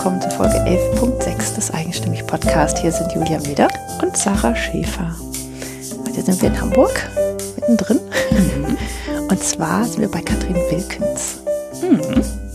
[0.00, 2.78] willkommen zur Folge 11.6 des Eigenstimmig Podcast.
[2.78, 3.68] Hier sind Julia Meder
[4.00, 5.14] und Sarah Schäfer.
[6.08, 7.06] Heute sind wir in Hamburg,
[7.56, 8.00] mittendrin.
[8.30, 8.78] Mhm.
[9.28, 11.40] Und zwar sind wir bei Katrin Wilkens.
[11.82, 12.00] Mhm.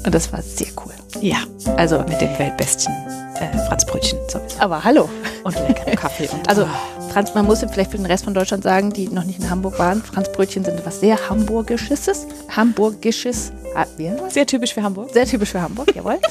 [0.03, 0.93] Und das war sehr cool.
[1.21, 1.37] Ja,
[1.77, 2.91] also mit dem weltbesten
[3.35, 4.59] äh, Franzbrötchen sowieso.
[4.59, 5.07] Aber hallo.
[5.43, 6.27] Und leckeren Kaffee.
[6.29, 6.67] Und also
[7.13, 9.77] Franz, man muss vielleicht für den Rest von Deutschland sagen, die noch nicht in Hamburg
[9.77, 12.25] waren, Franzbrötchen sind etwas sehr Hamburgisches.
[12.49, 13.51] Hamburgisches.
[13.75, 13.85] Ah,
[14.29, 15.11] sehr typisch für Hamburg.
[15.13, 16.17] Sehr typisch für Hamburg, jawohl.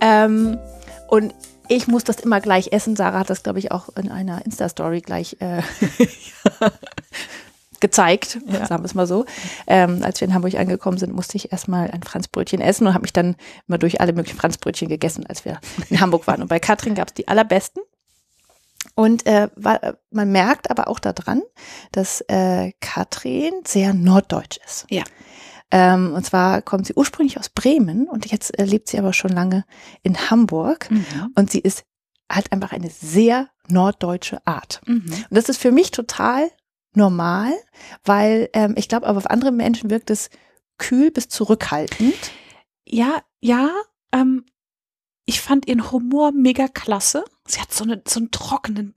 [0.00, 0.58] ähm,
[1.08, 1.34] und
[1.68, 2.96] ich muss das immer gleich essen.
[2.96, 5.62] Sarah hat das, glaube ich, auch in einer Insta-Story gleich äh,
[7.80, 8.66] gezeigt, ja.
[8.66, 9.24] sagen wir es mal so.
[9.66, 13.02] Ähm, als wir in Hamburg angekommen sind, musste ich erstmal ein Franzbrötchen essen und habe
[13.02, 13.36] mich dann
[13.68, 16.42] immer durch alle möglichen Franzbrötchen gegessen, als wir in Hamburg waren.
[16.42, 17.82] Und bei Katrin gab es die allerbesten.
[18.94, 19.48] Und äh,
[20.10, 21.42] man merkt aber auch daran,
[21.92, 24.86] dass äh, Katrin sehr norddeutsch ist.
[24.90, 25.04] Ja.
[25.70, 29.30] Ähm, und zwar kommt sie ursprünglich aus Bremen und jetzt äh, lebt sie aber schon
[29.30, 29.64] lange
[30.02, 30.90] in Hamburg.
[30.90, 31.32] Mhm.
[31.34, 31.84] Und sie ist
[32.30, 34.80] halt einfach eine sehr norddeutsche Art.
[34.86, 35.04] Mhm.
[35.06, 36.50] Und das ist für mich total
[36.94, 37.52] normal,
[38.04, 40.30] weil ähm, ich glaube, aber auf andere Menschen wirkt es
[40.78, 42.14] kühl bis zurückhaltend.
[42.84, 43.70] Ja, ja.
[44.12, 44.44] Ähm,
[45.24, 47.24] ich fand ihren Humor mega klasse.
[47.50, 48.94] Sie hat so, eine, so einen trockenen,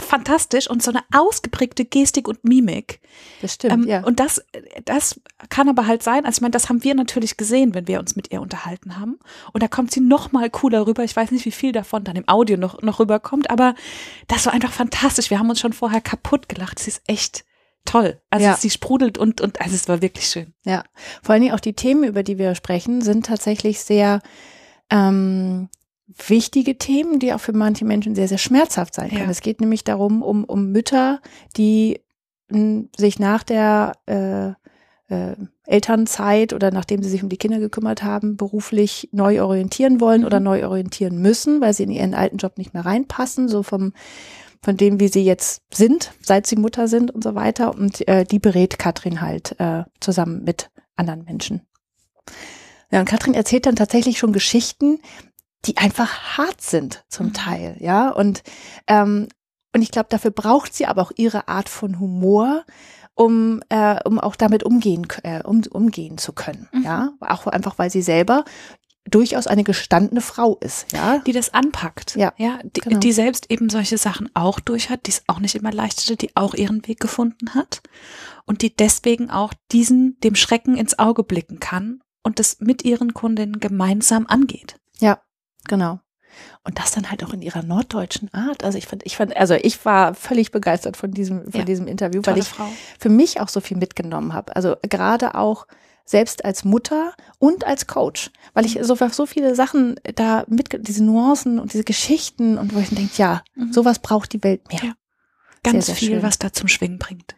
[0.00, 3.00] fantastisch und so eine ausgeprägte Gestik und Mimik.
[3.40, 4.04] Das stimmt, ähm, ja.
[4.04, 4.44] Und das,
[4.84, 7.98] das kann aber halt sein, also ich meine, das haben wir natürlich gesehen, wenn wir
[7.98, 9.18] uns mit ihr unterhalten haben.
[9.52, 11.04] Und da kommt sie noch mal cooler rüber.
[11.04, 13.74] Ich weiß nicht, wie viel davon dann im Audio noch, noch rüberkommt, aber
[14.28, 15.30] das war einfach fantastisch.
[15.30, 16.78] Wir haben uns schon vorher kaputt gelacht.
[16.78, 17.44] Sie ist echt
[17.86, 18.20] toll.
[18.30, 18.56] Also ja.
[18.56, 20.52] sie sprudelt und, und also es war wirklich schön.
[20.64, 20.84] Ja,
[21.22, 24.20] vor allen Dingen auch die Themen, über die wir sprechen, sind tatsächlich sehr
[24.90, 25.68] ähm,
[26.06, 29.24] wichtige Themen, die auch für manche Menschen sehr, sehr schmerzhaft sein können.
[29.24, 29.30] Ja.
[29.30, 31.20] Es geht nämlich darum, um, um Mütter,
[31.56, 32.00] die
[32.48, 34.50] m, sich nach der äh,
[35.12, 40.20] äh, Elternzeit oder nachdem sie sich um die Kinder gekümmert haben, beruflich neu orientieren wollen
[40.20, 40.26] mhm.
[40.26, 43.92] oder neu orientieren müssen, weil sie in ihren alten Job nicht mehr reinpassen, so vom
[44.62, 47.72] von dem, wie sie jetzt sind, seit sie Mutter sind und so weiter.
[47.72, 51.60] Und äh, die berät Katrin halt äh, zusammen mit anderen Menschen.
[52.90, 54.98] Ja, und Katrin erzählt dann tatsächlich schon Geschichten,
[55.66, 57.34] die einfach hart sind zum mhm.
[57.34, 58.10] Teil, ja.
[58.10, 58.42] Und
[58.86, 59.28] ähm,
[59.74, 62.64] und ich glaube, dafür braucht sie aber auch ihre Art von Humor,
[63.14, 66.82] um äh, um auch damit umgehen äh, um, umgehen zu können, mhm.
[66.82, 67.12] ja.
[67.20, 68.44] Auch einfach, weil sie selber
[69.08, 71.18] durchaus eine gestandene Frau ist, ja.
[71.18, 72.16] Die das anpackt.
[72.16, 72.32] Ja.
[72.38, 72.98] Ja, die, genau.
[72.98, 76.16] die selbst eben solche Sachen auch durch hat, die es auch nicht immer leicht hatte,
[76.16, 77.82] die auch ihren Weg gefunden hat
[78.46, 83.14] und die deswegen auch diesen, dem Schrecken ins Auge blicken kann und das mit ihren
[83.14, 84.80] Kundinnen gemeinsam angeht.
[84.98, 85.20] Ja,
[85.68, 86.00] genau.
[86.64, 88.64] Und das dann halt auch in ihrer norddeutschen Art.
[88.64, 91.86] Also ich fand, ich fand, also ich war völlig begeistert von diesem, von ja, diesem
[91.86, 92.68] Interview, weil ich Frau.
[92.98, 94.54] für mich auch so viel mitgenommen habe.
[94.54, 95.66] Also gerade auch
[96.04, 101.04] selbst als Mutter und als Coach, weil ich so, so viele Sachen da mit, diese
[101.04, 103.72] Nuancen und diese Geschichten und wo ich denke, ja, mhm.
[103.72, 104.82] sowas braucht die Welt mehr.
[104.82, 104.92] Ja.
[105.62, 106.22] Ganz sehr, sehr viel, schön.
[106.22, 107.34] was da zum Schwingen bringt.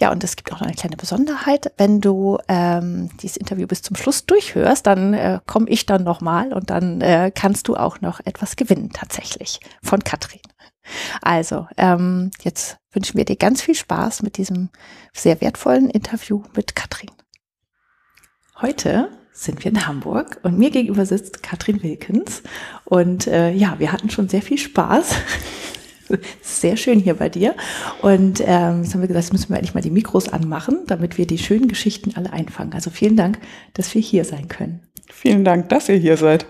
[0.00, 1.72] Ja, und es gibt auch noch eine kleine Besonderheit.
[1.76, 6.52] Wenn du ähm, dieses Interview bis zum Schluss durchhörst, dann äh, komme ich dann nochmal
[6.52, 10.40] und dann äh, kannst du auch noch etwas gewinnen tatsächlich von Katrin.
[11.20, 14.70] Also, ähm, jetzt wünschen wir dir ganz viel Spaß mit diesem
[15.12, 17.10] sehr wertvollen Interview mit Katrin.
[18.60, 22.42] Heute sind wir in Hamburg und mir gegenüber sitzt Katrin Wilkens.
[22.84, 25.14] Und äh, ja, wir hatten schon sehr viel Spaß.
[26.42, 27.54] Sehr schön hier bei dir.
[28.02, 31.18] Und ähm, jetzt haben wir gesagt, jetzt müssen wir endlich mal die Mikros anmachen, damit
[31.18, 32.72] wir die schönen Geschichten alle einfangen.
[32.72, 33.38] Also vielen Dank,
[33.74, 34.80] dass wir hier sein können.
[35.10, 36.46] Vielen Dank, dass ihr hier seid.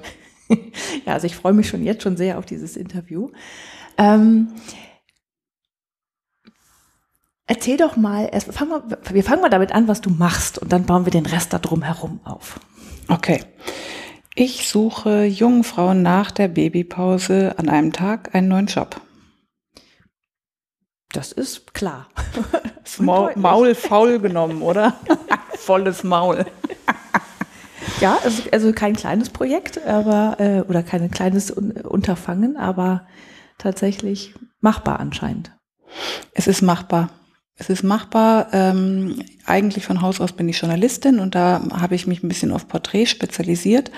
[1.06, 3.30] ja, also ich freue mich schon jetzt schon sehr auf dieses Interview.
[3.96, 4.48] Ähm,
[7.50, 10.70] Erzähl doch mal, erst, fang mal, wir fangen mal damit an, was du machst und
[10.70, 12.60] dann bauen wir den Rest da drum herum auf.
[13.08, 13.40] Okay.
[14.34, 19.00] Ich suche jungen Frauen nach der Babypause an einem Tag einen neuen Job.
[21.18, 22.06] Das ist klar.
[23.00, 24.94] Maul, Maul faul genommen, oder?
[25.58, 26.46] Volles Maul.
[28.00, 33.04] ja, also, also kein kleines Projekt, aber äh, oder kein kleines Unterfangen, aber
[33.58, 35.50] tatsächlich machbar anscheinend.
[36.34, 37.10] Es ist machbar.
[37.56, 38.46] Es ist machbar.
[38.52, 42.52] Ähm, eigentlich von Haus aus bin ich Journalistin und da habe ich mich ein bisschen
[42.52, 43.90] auf Porträt spezialisiert.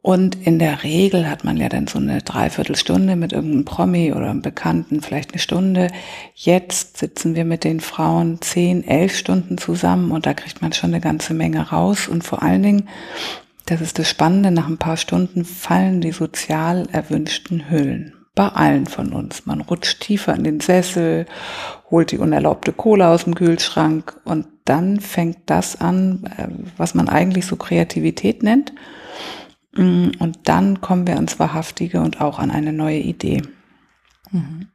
[0.00, 4.30] Und in der Regel hat man ja dann so eine Dreiviertelstunde mit irgendeinem Promi oder
[4.30, 5.88] einem Bekannten, vielleicht eine Stunde.
[6.34, 10.90] Jetzt sitzen wir mit den Frauen zehn, elf Stunden zusammen und da kriegt man schon
[10.90, 12.06] eine ganze Menge raus.
[12.08, 12.88] Und vor allen Dingen,
[13.66, 18.86] das ist das Spannende, nach ein paar Stunden fallen die sozial erwünschten Hüllen bei allen
[18.86, 19.46] von uns.
[19.46, 21.26] Man rutscht tiefer in den Sessel,
[21.90, 26.46] holt die unerlaubte Cola aus dem Kühlschrank und dann fängt das an, äh,
[26.76, 28.72] was man eigentlich so Kreativität nennt.
[29.78, 33.42] Mm, und dann kommen wir ans Wahrhaftige und auch an eine neue Idee.
[34.30, 34.68] Mhm.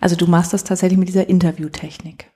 [0.00, 2.26] Also du machst das tatsächlich mit dieser Interviewtechnik.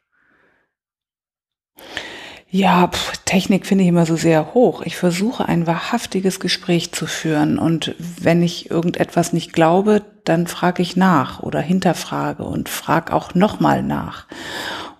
[2.49, 4.82] Ja, pff, Technik finde ich immer so sehr hoch.
[4.82, 10.81] Ich versuche ein wahrhaftiges Gespräch zu führen und wenn ich irgendetwas nicht glaube, dann frage
[10.81, 14.26] ich nach oder hinterfrage und frage auch nochmal nach.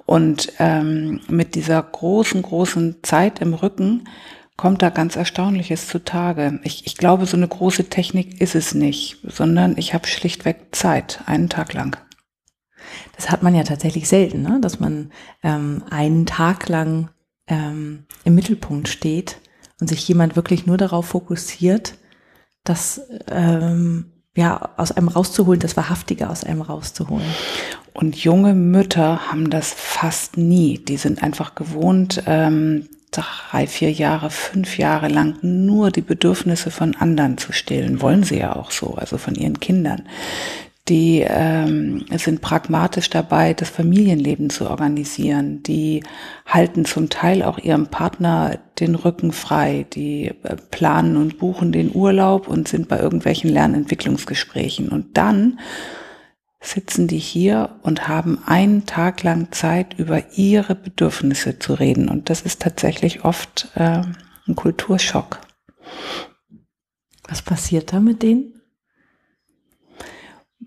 [0.05, 4.09] Und ähm, mit dieser großen, großen Zeit im Rücken
[4.57, 6.61] kommt da ganz Erstaunliches zutage.
[6.63, 11.21] Ich, ich glaube, so eine große Technik ist es nicht, sondern ich habe schlichtweg Zeit,
[11.27, 11.97] einen Tag lang.
[13.17, 14.59] Das hat man ja tatsächlich selten, ne?
[14.61, 15.11] dass man
[15.43, 17.11] ähm, einen Tag lang
[17.47, 19.39] ähm, im Mittelpunkt steht
[19.81, 21.95] und sich jemand wirklich nur darauf fokussiert,
[22.63, 27.27] das ähm, ja aus einem rauszuholen, das Wahrhaftige aus einem rauszuholen.
[27.93, 30.79] Und junge Mütter haben das fast nie.
[30.79, 36.97] Die sind einfach gewohnt, ähm, drei, vier Jahre, fünf Jahre lang nur die Bedürfnisse von
[36.97, 38.01] anderen zu stillen.
[38.01, 40.05] Wollen sie ja auch so, also von ihren Kindern
[40.89, 45.63] die ähm, sind pragmatisch dabei, das Familienleben zu organisieren.
[45.63, 46.03] Die
[46.45, 49.87] halten zum Teil auch ihrem Partner den Rücken frei.
[49.95, 54.91] Die äh, planen und buchen den Urlaub und sind bei irgendwelchen Lernentwicklungsgesprächen.
[54.91, 55.59] Und dann
[56.65, 62.09] sitzen die hier und haben einen Tag lang Zeit, über ihre Bedürfnisse zu reden.
[62.09, 64.03] Und das ist tatsächlich oft äh,
[64.47, 65.41] ein Kulturschock.
[67.29, 68.55] Was passiert da mit denen?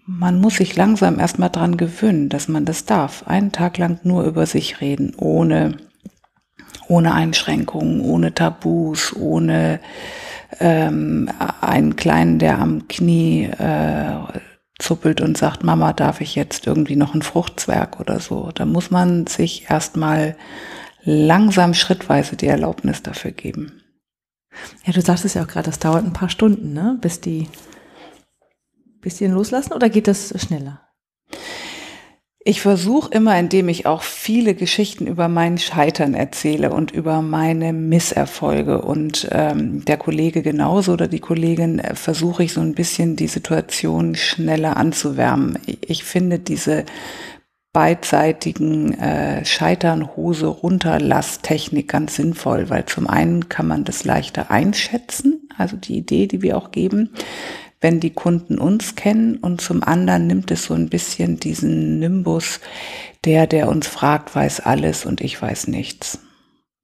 [0.07, 3.27] man muss sich langsam erstmal dran gewöhnen, dass man das darf.
[3.27, 5.77] Einen Tag lang nur über sich reden, ohne,
[6.88, 9.81] ohne Einschränkungen, ohne Tabus, ohne
[10.61, 11.29] ähm,
[11.59, 14.15] einen Kleinen, der am Knie äh,
[14.79, 18.51] zuppelt und sagt, Mama, darf ich jetzt irgendwie noch ein Fruchtzwerg oder so.
[18.53, 20.35] Da muss man sich erstmal
[21.03, 23.81] langsam schrittweise die Erlaubnis dafür geben.
[24.85, 27.47] Ja, du sagst es ja auch gerade, das dauert ein paar Stunden, ne, bis die
[29.01, 30.86] bisschen loslassen oder geht das schneller?
[32.49, 37.73] Ich versuche immer, indem ich auch viele Geschichten über mein Scheitern erzähle und über meine
[37.73, 43.17] Misserfolge und ähm, der Kollege genauso oder die Kollegin, äh, versuche ich so ein bisschen
[43.17, 45.59] die Situation schneller anzuwärmen.
[45.81, 46.85] Ich finde diese
[47.73, 54.51] beidseitigen äh, Scheitern, Hose runter, Lasttechnik ganz sinnvoll, weil zum einen kann man das leichter
[54.51, 57.09] einschätzen, also die Idee, die wir auch geben
[57.79, 62.59] wenn die Kunden uns kennen und zum anderen nimmt es so ein bisschen diesen Nimbus,
[63.24, 66.19] der, der uns fragt, weiß alles und ich weiß nichts.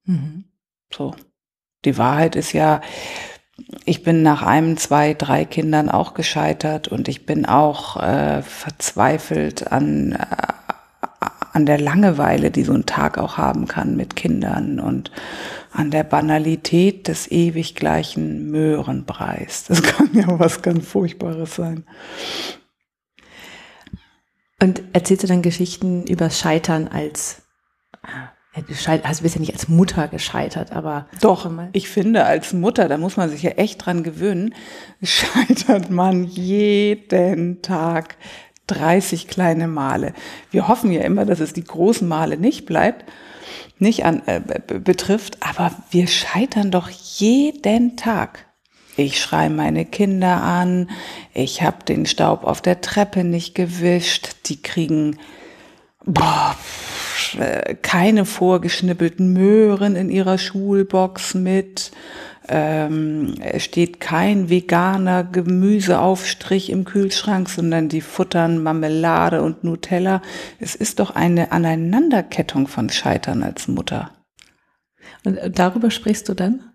[0.04, 0.44] Mhm.
[0.92, 1.14] So.
[1.84, 2.80] Die Wahrheit ist ja,
[3.84, 9.70] ich bin nach einem, zwei, drei Kindern auch gescheitert und ich bin auch äh, verzweifelt
[9.70, 15.10] an, äh, an der Langeweile, die so ein Tag auch haben kann mit Kindern und
[15.74, 19.64] an der Banalität des ewig gleichen Möhrenpreis.
[19.64, 21.84] Das kann ja was ganz Furchtbares sein.
[24.62, 27.42] Und erzählst du dann Geschichten über Scheitern als
[28.68, 31.50] du scheit, also bist ja nicht als Mutter gescheitert, aber doch.
[31.72, 34.54] Ich finde, als Mutter, da muss man sich ja echt dran gewöhnen,
[35.02, 38.16] scheitert man jeden Tag
[38.68, 40.14] 30 kleine Male.
[40.52, 43.04] Wir hoffen ja immer, dass es die großen Male nicht bleibt
[43.84, 48.46] nicht an, äh, betrifft, aber wir scheitern doch jeden Tag.
[48.96, 50.90] Ich schreie meine Kinder an,
[51.32, 55.18] ich habe den Staub auf der Treppe nicht gewischt, die kriegen
[56.04, 56.56] boah,
[57.82, 61.90] keine vorgeschnippelten Möhren in ihrer Schulbox mit
[62.48, 70.20] ähm, steht kein veganer Gemüseaufstrich im Kühlschrank, sondern die futtern Marmelade und Nutella.
[70.58, 74.10] Es ist doch eine Aneinanderkettung von Scheitern als Mutter.
[75.24, 76.70] Und äh, darüber sprichst du dann?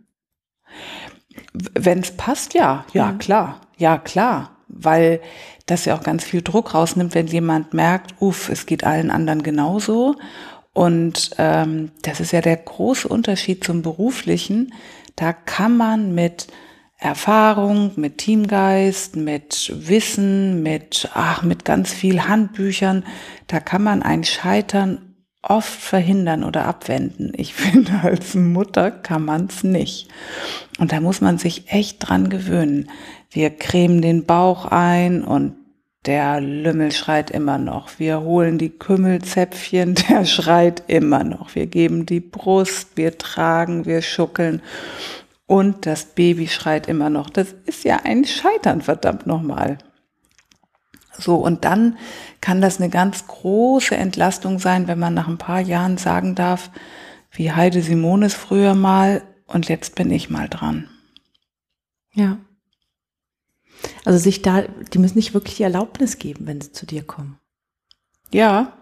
[1.54, 5.22] Wenn es passt, ja, ja, klar, ja, klar, weil
[5.66, 9.44] das ja auch ganz viel Druck rausnimmt, wenn jemand merkt, uff, es geht allen anderen
[9.44, 10.16] genauso.
[10.74, 14.74] Und ähm, das ist ja der große Unterschied zum beruflichen.
[15.16, 16.48] Da kann man mit
[16.98, 23.06] Erfahrung, mit Teamgeist, mit Wissen, mit, ach, mit ganz viel Handbüchern,
[23.48, 25.10] da kann man ein Scheitern
[25.42, 27.32] oft verhindern oder abwenden.
[27.36, 30.10] Ich finde, als Mutter kann man es nicht.
[30.78, 32.90] Und da muss man sich echt dran gewöhnen.
[33.32, 35.56] Wir cremen den Bauch ein und
[36.06, 38.00] der Lümmel schreit immer noch.
[38.00, 41.56] Wir holen die Kümmelzäpfchen, der schreit immer noch.
[41.56, 44.62] Wir geben die Brust, wir tragen, wir schuckeln
[45.46, 47.30] und das Baby schreit immer noch.
[47.30, 49.80] Das ist ja ein Scheitern, verdammt nochmal.
[51.18, 51.98] So, und dann
[52.40, 56.72] kann das eine ganz große Entlastung sein, wenn man nach ein paar Jahren sagen darf,
[57.32, 60.88] wie Heide Simones früher mal und jetzt bin ich mal dran.
[62.14, 62.38] Ja.
[64.06, 67.38] Also sich da, die müssen nicht wirklich die Erlaubnis geben, wenn sie zu dir kommen.
[68.32, 68.74] Ja,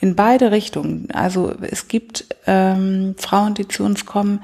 [0.00, 1.08] in beide Richtungen.
[1.12, 4.42] Also es gibt ähm, Frauen, die zu uns kommen,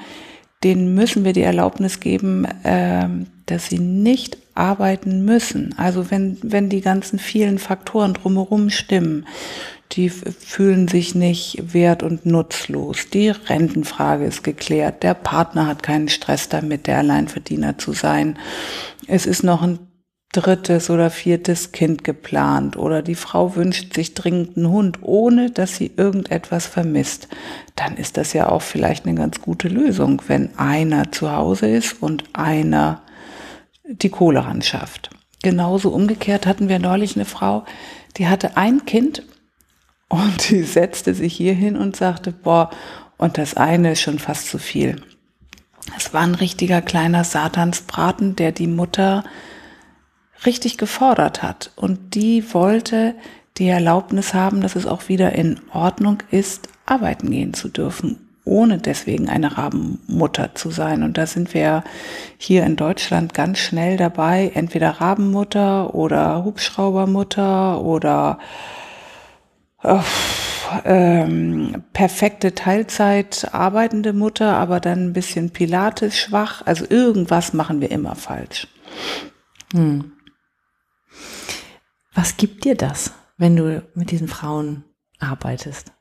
[0.64, 5.74] denen müssen wir die Erlaubnis geben, ähm, dass sie nicht arbeiten müssen.
[5.78, 9.26] Also wenn, wenn die ganzen vielen Faktoren drumherum stimmen,
[9.92, 13.08] die fühlen sich nicht wert und nutzlos.
[13.12, 15.02] Die Rentenfrage ist geklärt.
[15.02, 18.38] Der Partner hat keinen Stress damit, der Alleinverdiener zu sein.
[19.06, 19.78] Es ist noch ein
[20.32, 25.76] drittes oder viertes Kind geplant oder die Frau wünscht sich dringend einen Hund, ohne dass
[25.76, 27.28] sie irgendetwas vermisst,
[27.76, 32.02] dann ist das ja auch vielleicht eine ganz gute Lösung, wenn einer zu Hause ist
[32.02, 33.02] und einer
[33.84, 35.10] die Kohle ran schafft.
[35.42, 37.64] Genauso umgekehrt hatten wir neulich eine Frau,
[38.18, 39.22] die hatte ein Kind
[40.08, 42.70] und die setzte sich hier hin und sagte, boah,
[43.18, 45.02] und das eine ist schon fast zu viel.
[45.96, 49.24] Es war ein richtiger kleiner Satansbraten, der die Mutter
[50.46, 51.72] richtig gefordert hat.
[51.76, 53.14] Und die wollte
[53.58, 58.78] die Erlaubnis haben, dass es auch wieder in Ordnung ist, arbeiten gehen zu dürfen, ohne
[58.78, 61.02] deswegen eine Rabenmutter zu sein.
[61.02, 61.82] Und da sind wir
[62.36, 68.38] hier in Deutschland ganz schnell dabei, entweder Rabenmutter oder Hubschraubermutter oder
[69.82, 70.00] äh,
[70.84, 76.62] ähm, perfekte Teilzeit arbeitende Mutter, aber dann ein bisschen Pilates schwach.
[76.66, 78.68] Also irgendwas machen wir immer falsch.
[79.72, 80.12] Hm.
[82.14, 84.84] Was gibt dir das, wenn du mit diesen Frauen
[85.18, 85.92] arbeitest?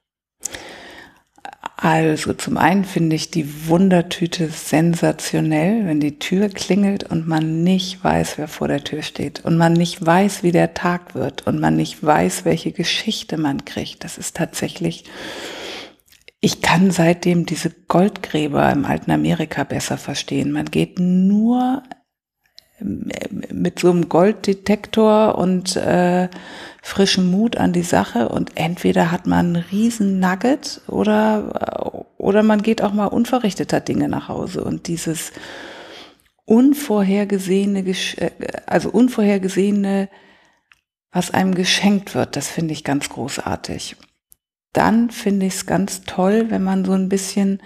[1.80, 8.04] Also zum einen finde ich die Wundertüte sensationell, wenn die Tür klingelt und man nicht
[8.04, 11.60] weiß, wer vor der Tür steht und man nicht weiß, wie der Tag wird und
[11.60, 14.04] man nicht weiß, welche Geschichte man kriegt.
[14.04, 15.04] Das ist tatsächlich,
[16.40, 20.52] ich kann seitdem diese Goldgräber im alten Amerika besser verstehen.
[20.52, 21.84] Man geht nur
[22.80, 26.28] mit so einem Golddetektor und äh,
[26.88, 32.62] frischem Mut an die Sache und entweder hat man einen riesen Nugget oder, oder man
[32.62, 35.34] geht auch mal unverrichteter Dinge nach Hause und dieses
[36.46, 38.32] unvorhergesehene, äh,
[38.66, 40.08] also unvorhergesehene,
[41.12, 43.98] was einem geschenkt wird, das finde ich ganz großartig.
[44.72, 47.62] Dann finde ich es ganz toll, wenn man so ein bisschen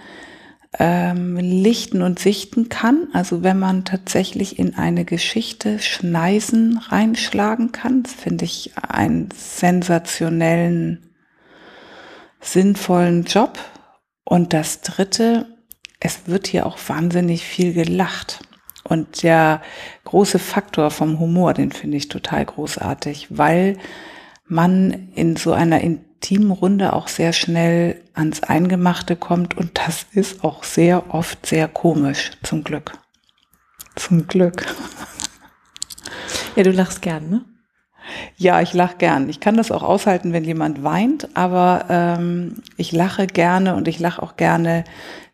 [0.78, 3.08] ähm, lichten und sichten kann.
[3.12, 11.10] Also wenn man tatsächlich in eine Geschichte Schneisen reinschlagen kann, finde ich einen sensationellen,
[12.40, 13.58] sinnvollen Job.
[14.24, 15.46] Und das Dritte,
[16.00, 18.40] es wird hier auch wahnsinnig viel gelacht.
[18.84, 19.62] Und der
[20.04, 23.78] große Faktor vom Humor, den finde ich total großartig, weil
[24.46, 25.82] man in so einer
[26.22, 32.30] Teamrunde auch sehr schnell ans Eingemachte kommt und das ist auch sehr oft sehr komisch,
[32.42, 32.92] zum Glück.
[33.96, 34.64] Zum Glück.
[36.54, 37.44] Ja, du lachst gern, ne?
[38.36, 39.30] Ja, ich lache gern.
[39.30, 43.98] Ich kann das auch aushalten, wenn jemand weint, aber ähm, ich lache gerne und ich
[43.98, 44.84] lache auch gerne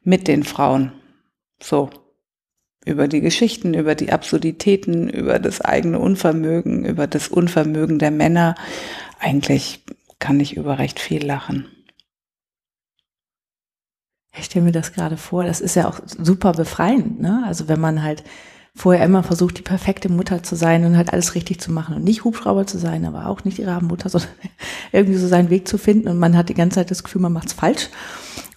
[0.05, 0.93] mit den Frauen.
[1.61, 1.91] So.
[2.85, 8.55] Über die Geschichten, über die Absurditäten, über das eigene Unvermögen, über das Unvermögen der Männer.
[9.19, 9.85] Eigentlich
[10.19, 11.67] kann ich über recht viel lachen.
[14.37, 17.43] Ich stelle mir das gerade vor, das ist ja auch super befreiend, ne?
[17.47, 18.23] Also wenn man halt
[18.75, 22.05] vorher immer versucht, die perfekte Mutter zu sein und halt alles richtig zu machen und
[22.05, 24.31] nicht Hubschrauber zu sein, aber auch nicht die Rabenmutter, sondern
[24.93, 27.33] irgendwie so seinen Weg zu finden und man hat die ganze Zeit das Gefühl, man
[27.33, 27.89] macht's falsch.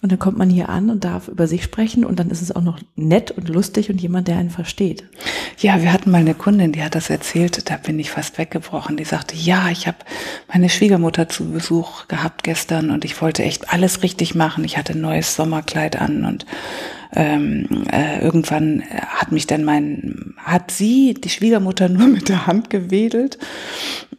[0.02, 2.54] Und dann kommt man hier an und darf über sich sprechen und dann ist es
[2.54, 5.04] auch noch nett und lustig und jemand, der einen versteht.
[5.58, 8.96] Ja, wir hatten mal eine Kundin, die hat das erzählt, da bin ich fast weggebrochen.
[8.96, 9.98] Die sagte, ja, ich habe
[10.52, 14.64] meine Schwiegermutter zu Besuch gehabt gestern und ich wollte echt alles richtig machen.
[14.64, 16.46] Ich hatte ein neues Sommerkleid an und
[17.14, 22.70] ähm, äh, irgendwann hat mich dann mein, hat sie, die Schwiegermutter, nur mit der Hand
[22.70, 23.38] gewedelt.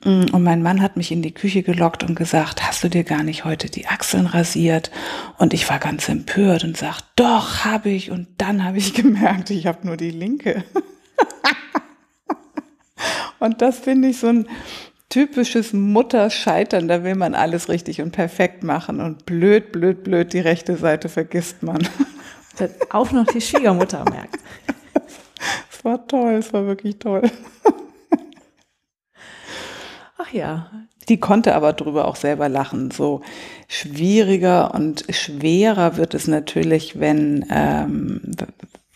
[0.06, 3.04] Mm, und mein Mann hat mich in die Küche gelockt und gesagt, hast du dir
[3.04, 4.92] gar nicht heute die Achseln rasiert?
[5.38, 8.12] Und ich war ganz empört und sagt, doch, habe ich.
[8.12, 10.64] Und dann habe ich gemerkt, ich habe nur die linke.
[13.40, 14.48] und das finde ich so ein
[15.10, 16.88] typisches Mutterscheitern.
[16.88, 19.00] Da will man alles richtig und perfekt machen.
[19.00, 21.88] Und blöd, blöd, blöd, die rechte Seite vergisst man.
[22.90, 24.40] Auch noch die Schwiegermutter merkt.
[25.72, 27.30] Es war toll, es war wirklich toll.
[30.18, 30.72] Ach ja.
[31.10, 32.92] Die konnte aber drüber auch selber lachen.
[32.92, 33.22] So
[33.68, 38.22] schwieriger und schwerer wird es natürlich, wenn, ähm,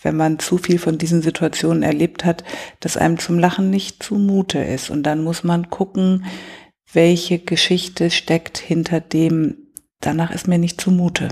[0.02, 2.46] wenn man zu viel von diesen Situationen erlebt hat,
[2.80, 4.90] dass einem zum Lachen nicht zumute ist.
[4.90, 6.26] Und dann muss man gucken,
[6.94, 9.58] welche Geschichte steckt hinter dem,
[10.00, 11.30] danach ist mir nicht zumute.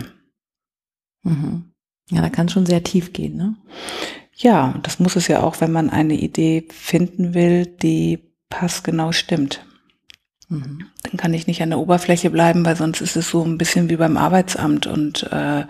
[1.23, 1.71] Mhm.
[2.09, 3.55] Ja, da kann schon sehr tief gehen, ne?
[4.37, 8.19] Ja, das muss es ja auch, wenn man eine Idee finden will, die
[8.49, 9.65] passgenau stimmt.
[10.49, 10.87] Mhm.
[11.03, 13.89] Dann kann ich nicht an der Oberfläche bleiben, weil sonst ist es so ein bisschen
[13.89, 15.63] wie beim Arbeitsamt und äh,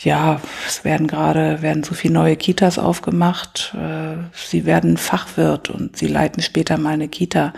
[0.00, 3.74] ja, es werden gerade, werden so viele neue Kitas aufgemacht.
[3.74, 7.54] Äh, sie werden Fachwirt und sie leiten später mal eine Kita.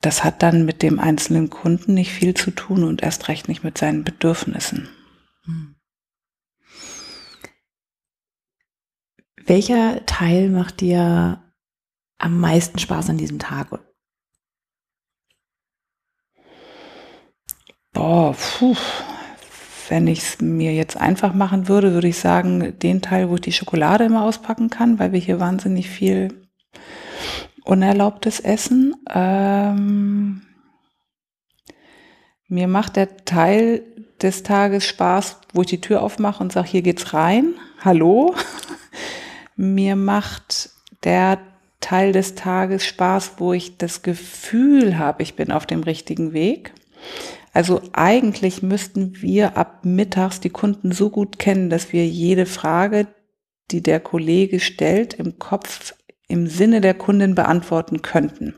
[0.00, 3.62] Das hat dann mit dem einzelnen Kunden nicht viel zu tun und erst recht nicht
[3.62, 4.88] mit seinen Bedürfnissen.
[5.44, 5.71] Hm.
[9.52, 11.42] Welcher Teil macht dir
[12.16, 13.66] am meisten Spaß an diesem Tag?
[17.92, 18.74] Boah, puh,
[19.90, 23.42] wenn ich es mir jetzt einfach machen würde, würde ich sagen, den Teil, wo ich
[23.42, 26.48] die Schokolade immer auspacken kann, weil wir hier wahnsinnig viel
[27.62, 28.94] unerlaubtes Essen.
[29.10, 30.46] Ähm,
[32.48, 33.82] mir macht der Teil
[34.22, 37.52] des Tages Spaß, wo ich die Tür aufmache und sage, hier geht's rein.
[37.84, 38.34] Hallo.
[39.56, 40.70] Mir macht
[41.04, 41.38] der
[41.80, 46.72] Teil des Tages Spaß, wo ich das Gefühl habe, ich bin auf dem richtigen Weg.
[47.52, 53.08] Also eigentlich müssten wir ab mittags die Kunden so gut kennen, dass wir jede Frage,
[53.70, 55.94] die der Kollege stellt, im Kopf
[56.28, 58.54] im Sinne der Kundin beantworten könnten.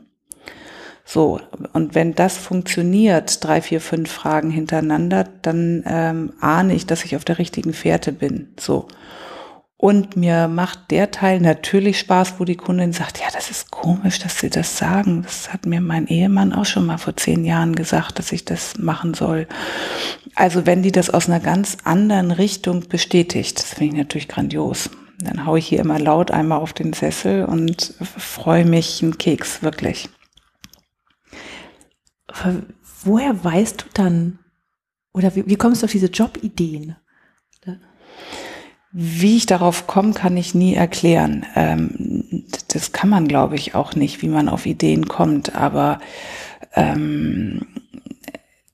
[1.03, 1.39] So,
[1.73, 7.15] und wenn das funktioniert, drei, vier, fünf Fragen hintereinander, dann ähm, ahne ich, dass ich
[7.15, 8.53] auf der richtigen Fährte bin.
[8.59, 8.87] So.
[9.85, 14.17] Und mir macht der Teil natürlich Spaß, wo die Kundin sagt, ja, das ist komisch,
[14.17, 15.21] dass Sie das sagen.
[15.21, 18.79] Das hat mir mein Ehemann auch schon mal vor zehn Jahren gesagt, dass ich das
[18.79, 19.47] machen soll.
[20.33, 24.89] Also wenn die das aus einer ganz anderen Richtung bestätigt, das finde ich natürlich grandios.
[25.19, 29.61] Dann haue ich hier immer laut einmal auf den Sessel und freue mich einen Keks,
[29.61, 30.09] wirklich.
[33.03, 34.39] Woher weißt du dann,
[35.13, 36.95] oder wie, wie kommst du auf diese Jobideen?
[38.97, 41.45] Wie ich darauf komme, kann ich nie erklären.
[41.53, 45.53] Ähm, das kann man, glaube ich, auch nicht, wie man auf Ideen kommt.
[45.53, 45.99] Aber
[46.75, 47.67] ähm,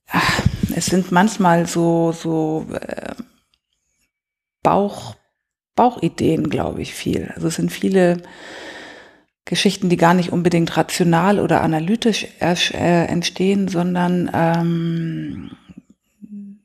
[0.07, 0.41] ach,
[0.75, 3.15] es sind manchmal so so äh,
[4.61, 5.15] Bauch
[5.75, 7.31] Bauchideen, glaube ich, viel.
[7.33, 8.21] Also es sind viele
[9.45, 15.49] Geschichten, die gar nicht unbedingt rational oder analytisch äh, entstehen, sondern ähm,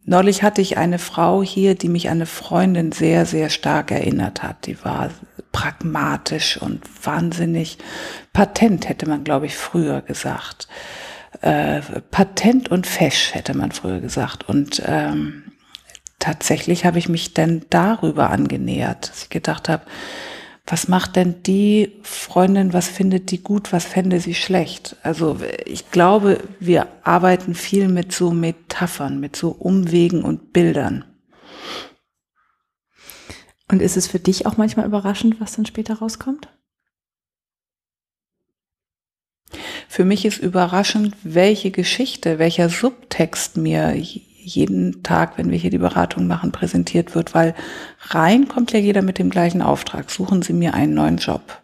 [0.09, 4.45] Neulich hatte ich eine Frau hier, die mich an eine Freundin sehr, sehr stark erinnert
[4.45, 4.67] hat.
[4.67, 5.11] Die war
[5.51, 7.79] pragmatisch und wahnsinnig
[8.33, 10.69] patent, hätte man, glaube ich, früher gesagt.
[11.41, 11.81] Äh,
[12.13, 14.49] patent und fesch, hätte man früher gesagt.
[14.49, 15.43] Und ähm,
[16.21, 19.83] tatsächlich habe ich mich dann darüber angenähert, dass ich gedacht habe,
[20.67, 24.97] was macht denn die Freundin, was findet die gut, was fände sie schlecht?
[25.03, 31.05] Also ich glaube, wir arbeiten viel mit so Metaphern, mit so Umwegen und Bildern.
[33.71, 36.49] Und ist es für dich auch manchmal überraschend, was dann später rauskommt?
[39.89, 43.95] Für mich ist überraschend, welche Geschichte, welcher Subtext mir
[44.47, 47.55] jeden Tag, wenn wir hier die Beratung machen, präsentiert wird, weil
[48.09, 50.11] rein kommt ja jeder mit dem gleichen Auftrag.
[50.11, 51.61] Suchen Sie mir einen neuen Job.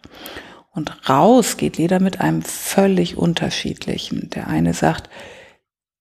[0.71, 4.29] Und raus geht jeder mit einem völlig unterschiedlichen.
[4.31, 5.09] Der eine sagt,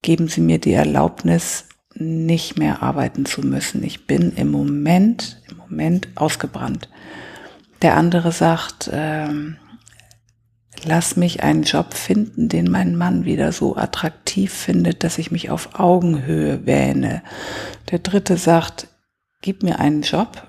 [0.02, 3.84] geben Sie mir die Erlaubnis, nicht mehr arbeiten zu müssen.
[3.84, 6.88] Ich bin im Moment, im Moment ausgebrannt.
[7.82, 9.56] Der andere sagt, ähm,
[10.84, 15.50] lass mich einen Job finden, den mein Mann wieder so attraktiv findet, dass ich mich
[15.50, 17.22] auf Augenhöhe wähne.
[17.90, 18.88] Der dritte sagt,
[19.40, 20.46] gib mir einen Job,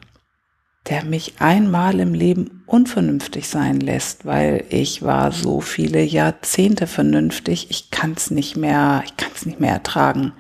[0.90, 7.68] der mich einmal im Leben unvernünftig sein lässt, weil ich war so viele Jahrzehnte vernünftig,
[7.70, 10.34] ich kann es nicht mehr, ich kann es nicht mehr ertragen.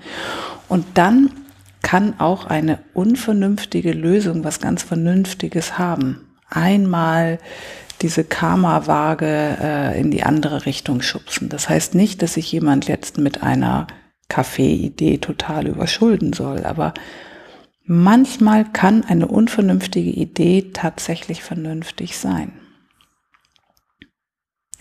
[0.68, 1.30] Und dann
[1.82, 6.28] kann auch eine unvernünftige Lösung was ganz Vernünftiges haben.
[6.50, 7.40] Einmal
[8.04, 11.50] diese Karma-Waage äh, in die andere Richtung schubsen.
[11.50, 13.88] Das heißt nicht, dass sich jemand jetzt mit einer
[14.30, 16.94] Kaffee-Idee total überschulden soll, aber
[17.86, 22.54] manchmal kann eine unvernünftige Idee tatsächlich vernünftig sein.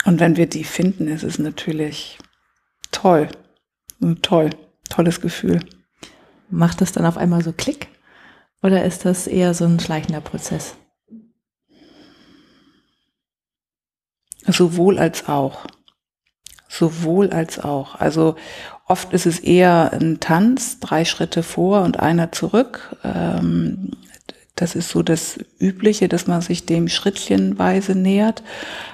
[0.05, 2.19] Und wenn wir die finden, ist es natürlich
[2.91, 3.29] toll.
[4.23, 4.51] Toll,
[4.89, 5.61] tolles Gefühl.
[6.51, 7.89] Macht das dann auf einmal so Klick?
[8.63, 10.75] Oder ist das eher so ein schleichender Prozess?
[14.47, 15.67] Sowohl als auch.
[16.69, 17.97] Sowohl als auch.
[17.97, 18.37] Also
[18.87, 22.97] oft ist es eher ein Tanz, drei Schritte vor und einer zurück.
[23.05, 23.93] Ähm,
[24.55, 28.43] das ist so das Übliche, dass man sich dem schrittchenweise nähert.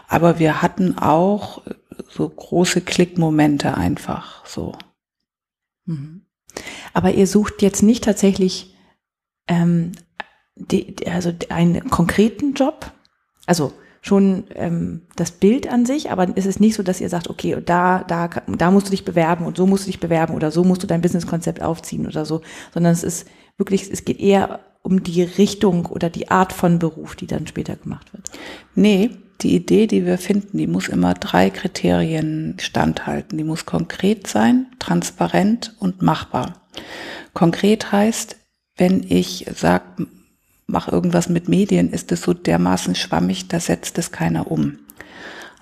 [0.09, 1.63] Aber wir hatten auch
[2.09, 4.77] so große Klickmomente einfach so.
[5.85, 6.23] Mhm.
[6.93, 8.75] Aber ihr sucht jetzt nicht tatsächlich
[9.47, 9.93] ähm,
[10.55, 12.93] die, also einen konkreten Job,
[13.47, 17.29] Also schon ähm, das Bild an sich, aber es ist nicht so, dass ihr sagt,
[17.29, 20.51] okay, da, da, da musst du dich bewerben und so musst du dich bewerben oder
[20.51, 24.61] so musst du dein Businesskonzept aufziehen oder so, sondern es ist wirklich, es geht eher
[24.83, 28.31] um die Richtung oder die Art von Beruf, die dann später gemacht wird.
[28.75, 33.39] Nee, die Idee, die wir finden, die muss immer drei Kriterien standhalten.
[33.39, 36.67] Die muss konkret sein, transparent und machbar.
[37.35, 38.37] Konkret heißt,
[38.77, 40.07] wenn ich sage,
[40.69, 44.79] mach irgendwas mit Medien, ist es so dermaßen schwammig, da setzt es keiner um.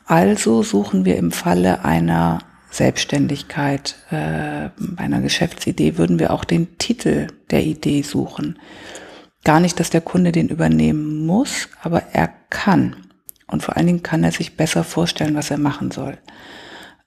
[0.04, 2.40] Also suchen wir im Falle einer
[2.70, 8.58] Selbstständigkeit, äh, einer Geschäftsidee, würden wir auch den Titel der Idee suchen.
[9.44, 12.96] Gar nicht, dass der Kunde den übernehmen muss, aber er kann.
[13.46, 16.18] Und vor allen Dingen kann er sich besser vorstellen, was er machen soll.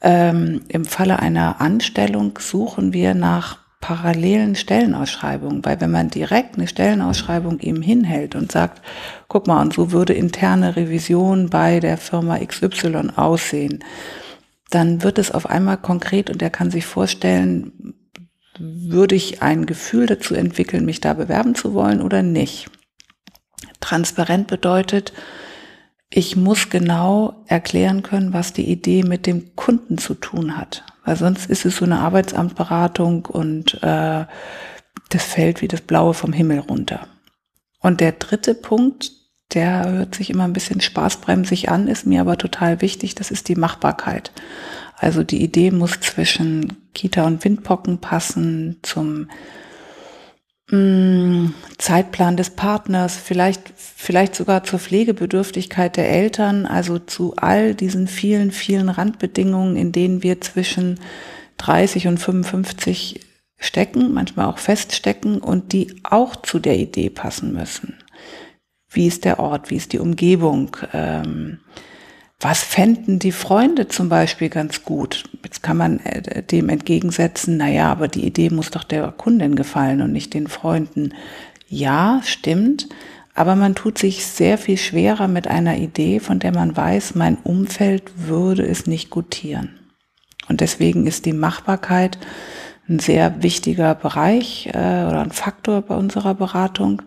[0.01, 6.67] Ähm, Im Falle einer Anstellung suchen wir nach parallelen Stellenausschreibungen, weil wenn man direkt eine
[6.67, 8.81] Stellenausschreibung ihm hinhält und sagt,
[9.27, 13.83] guck mal, und so würde interne Revision bei der Firma XY aussehen,
[14.69, 17.95] dann wird es auf einmal konkret und er kann sich vorstellen,
[18.59, 22.69] würde ich ein Gefühl dazu entwickeln, mich da bewerben zu wollen oder nicht.
[23.79, 25.13] Transparent bedeutet,
[26.09, 30.83] ich muss genau erklären können, was die Idee mit dem Kunden zu tun hat.
[31.05, 34.25] Weil sonst ist es so eine Arbeitsamtberatung und äh,
[35.09, 37.07] das fällt wie das Blaue vom Himmel runter.
[37.79, 39.11] Und der dritte Punkt,
[39.53, 43.47] der hört sich immer ein bisschen spaßbremsig an, ist mir aber total wichtig, das ist
[43.47, 44.31] die Machbarkeit.
[44.97, 49.29] Also die Idee muss zwischen Kita und Windpocken passen, zum
[50.71, 58.51] Zeitplan des Partners, vielleicht, vielleicht sogar zur Pflegebedürftigkeit der Eltern, also zu all diesen vielen,
[58.51, 60.99] vielen Randbedingungen, in denen wir zwischen
[61.57, 63.21] 30 und 55
[63.57, 67.95] stecken, manchmal auch feststecken und die auch zu der Idee passen müssen.
[68.91, 69.71] Wie ist der Ort?
[69.71, 70.77] Wie ist die Umgebung?
[70.93, 71.59] Ähm,
[72.39, 75.25] was fänden die Freunde zum Beispiel ganz gut?
[75.43, 79.55] Jetzt kann man äh, dem entgegensetzen, na ja, aber die Idee muss doch der Kundin
[79.55, 81.13] gefallen und nicht den Freunden.
[81.67, 82.87] Ja, stimmt.
[83.35, 87.37] Aber man tut sich sehr viel schwerer mit einer Idee, von der man weiß, mein
[87.37, 89.79] Umfeld würde es nicht gutieren.
[90.47, 92.17] Und deswegen ist die Machbarkeit
[92.89, 97.01] ein sehr wichtiger Bereich äh, oder ein Faktor bei unserer Beratung.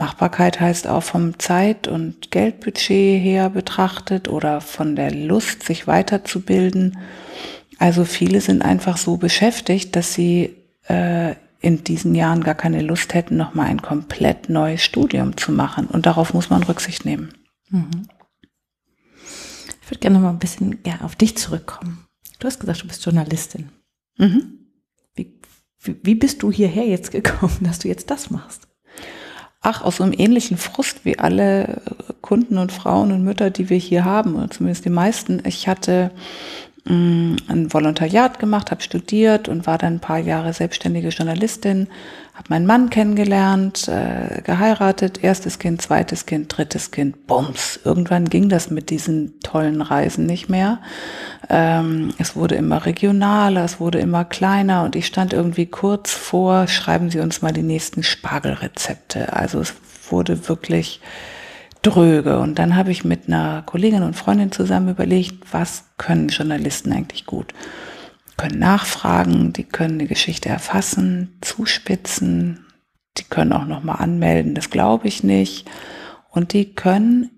[0.00, 6.96] Machbarkeit heißt auch vom Zeit- und Geldbudget her betrachtet oder von der Lust, sich weiterzubilden.
[7.78, 10.56] Also viele sind einfach so beschäftigt, dass sie
[10.88, 15.86] äh, in diesen Jahren gar keine Lust hätten, nochmal ein komplett neues Studium zu machen.
[15.86, 17.34] Und darauf muss man Rücksicht nehmen.
[17.68, 18.08] Mhm.
[19.82, 22.06] Ich würde gerne noch mal ein bisschen ja, auf dich zurückkommen.
[22.38, 23.68] Du hast gesagt, du bist Journalistin.
[24.16, 24.60] Mhm.
[25.14, 25.38] Wie,
[25.82, 28.69] wie, wie bist du hierher jetzt gekommen, dass du jetzt das machst?
[29.60, 31.82] Ach, aus so einem ähnlichen Frust wie alle
[32.22, 35.42] Kunden und Frauen und Mütter, die wir hier haben, oder zumindest die meisten.
[35.44, 36.10] Ich hatte
[36.90, 41.88] ein Volontariat gemacht, habe studiert und war dann ein paar Jahre selbstständige Journalistin,
[42.34, 47.78] habe meinen Mann kennengelernt, äh, geheiratet, erstes Kind, zweites Kind, drittes Kind, bums.
[47.84, 50.80] Irgendwann ging das mit diesen tollen Reisen nicht mehr.
[51.48, 56.66] Ähm, es wurde immer regionaler, es wurde immer kleiner und ich stand irgendwie kurz vor,
[56.66, 59.32] schreiben Sie uns mal die nächsten Spargelrezepte.
[59.32, 59.74] Also es
[60.10, 61.00] wurde wirklich
[61.82, 62.38] dröge.
[62.38, 67.26] Und dann habe ich mit einer Kollegin und Freundin zusammen überlegt, was können Journalisten eigentlich
[67.26, 67.54] gut?
[68.40, 72.64] können nachfragen, die können die Geschichte erfassen, zuspitzen,
[73.18, 75.70] die können auch nochmal anmelden, das glaube ich nicht.
[76.30, 77.30] Und die können,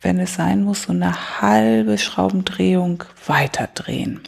[0.00, 4.20] wenn es sein muss, so eine halbe Schraubendrehung weiterdrehen.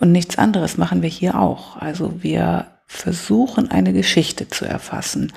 [0.00, 1.76] Und nichts anderes machen wir hier auch.
[1.76, 5.30] Also wir versuchen eine Geschichte zu erfassen.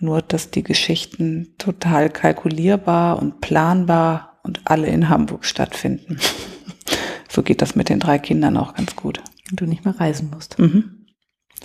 [0.00, 6.18] Nur, dass die Geschichten total kalkulierbar und planbar und alle in Hamburg stattfinden.
[7.28, 9.20] so geht das mit den drei Kindern auch ganz gut.
[9.50, 10.58] Und du nicht mehr reisen musst.
[10.58, 11.06] Mhm.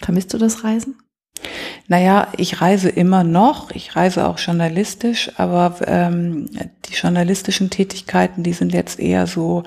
[0.02, 0.96] Vermisst du das Reisen?
[1.88, 3.72] Naja, ich reise immer noch.
[3.72, 6.50] Ich reise auch journalistisch, aber ähm,
[6.86, 9.64] die journalistischen Tätigkeiten, die sind jetzt eher so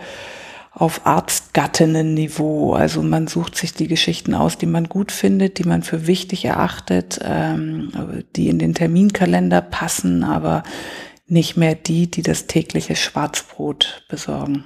[0.78, 2.72] auf Arztgattinnen-Niveau.
[2.72, 6.44] Also man sucht sich die Geschichten aus, die man gut findet, die man für wichtig
[6.44, 7.90] erachtet, ähm,
[8.36, 10.62] die in den Terminkalender passen, aber
[11.26, 14.64] nicht mehr die, die das tägliche Schwarzbrot besorgen.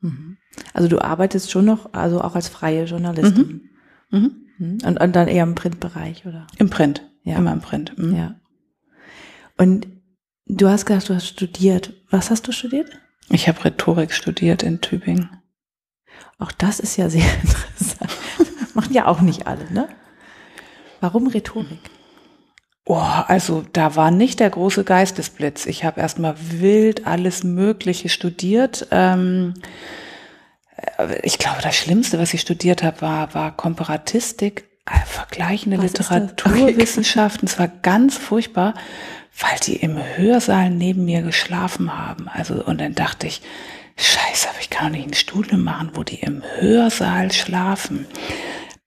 [0.00, 0.36] Mhm.
[0.74, 3.70] Also du arbeitest schon noch, also auch als freie Journalistin.
[4.10, 4.18] Mhm.
[4.18, 4.30] Mhm.
[4.58, 4.78] mhm.
[4.84, 6.48] Und, und, dann eher im Printbereich, oder?
[6.58, 7.36] Im Print, ja.
[7.36, 7.96] Immer im Print.
[7.96, 8.16] Mhm.
[8.16, 8.34] Ja.
[9.56, 9.86] Und
[10.46, 11.94] du hast gesagt, du hast studiert.
[12.10, 12.90] Was hast du studiert?
[13.30, 15.30] Ich habe Rhetorik studiert in Tübingen.
[16.38, 18.10] Auch das ist ja sehr interessant.
[18.74, 19.88] Machen ja auch nicht alle, ne?
[21.00, 21.90] Warum Rhetorik?
[22.84, 25.66] Oh, also da war nicht der große Geistesblitz.
[25.66, 28.88] Ich habe erstmal wild alles Mögliche studiert.
[28.90, 29.54] Ähm,
[30.98, 35.84] äh, ich glaube, das Schlimmste, was ich studiert habe, war, war Komparatistik, äh, vergleichende was
[35.84, 37.46] Literaturwissenschaften.
[37.46, 38.74] Es war ganz furchtbar,
[39.38, 42.28] weil die im Hörsaal neben mir geschlafen haben.
[42.28, 43.42] Also, und dann dachte ich,
[43.96, 48.06] Scheiße, aber ich kann doch nicht ein Studium machen, wo die im Hörsaal schlafen.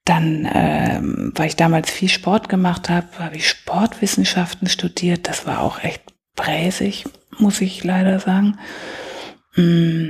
[0.04, 5.28] Dann, ähm, weil ich damals viel Sport gemacht habe, habe ich Sportwissenschaften studiert.
[5.28, 6.04] Das war auch echt
[6.36, 7.06] bräsig,
[7.38, 8.60] muss ich leider sagen.
[9.56, 10.10] Mm,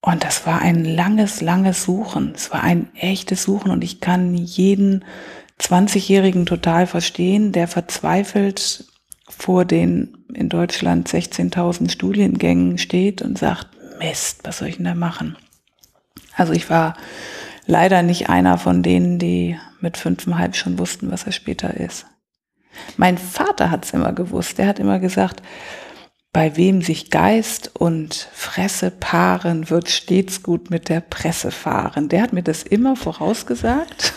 [0.00, 2.32] und das war ein langes, langes Suchen.
[2.34, 5.04] Es war ein echtes Suchen und ich kann jeden
[5.60, 8.84] 20-Jährigen total verstehen, der verzweifelt
[9.28, 13.68] vor den in Deutschland 16.000 Studiengängen steht und sagt,
[14.02, 15.36] Mist, was soll ich denn da machen?
[16.36, 16.94] Also ich war
[17.66, 22.06] leider nicht einer von denen, die mit fünfeinhalb schon wussten, was er später ist.
[22.96, 24.58] Mein Vater hat es immer gewusst.
[24.58, 25.42] Der hat immer gesagt,
[26.32, 32.08] bei wem sich Geist und Fresse paaren, wird stets gut mit der Presse fahren.
[32.08, 34.14] Der hat mir das immer vorausgesagt.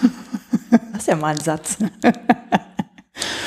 [0.93, 1.77] Das ist ja mal ein Satz.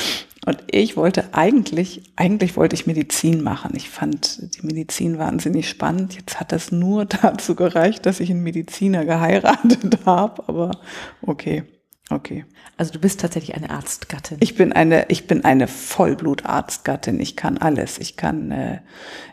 [0.49, 3.73] Und ich wollte eigentlich, eigentlich wollte ich Medizin machen.
[3.75, 6.15] Ich fand die Medizin wahnsinnig spannend.
[6.15, 10.49] Jetzt hat das nur dazu gereicht, dass ich einen Mediziner geheiratet habe.
[10.49, 10.71] Aber
[11.21, 11.65] okay,
[12.09, 12.47] okay.
[12.79, 14.39] Also du bist tatsächlich eine Arztgattin.
[14.41, 17.21] Ich bin eine, ich bin eine Vollblutarztgattin.
[17.21, 17.99] Ich kann alles.
[17.99, 18.81] Ich kann, äh,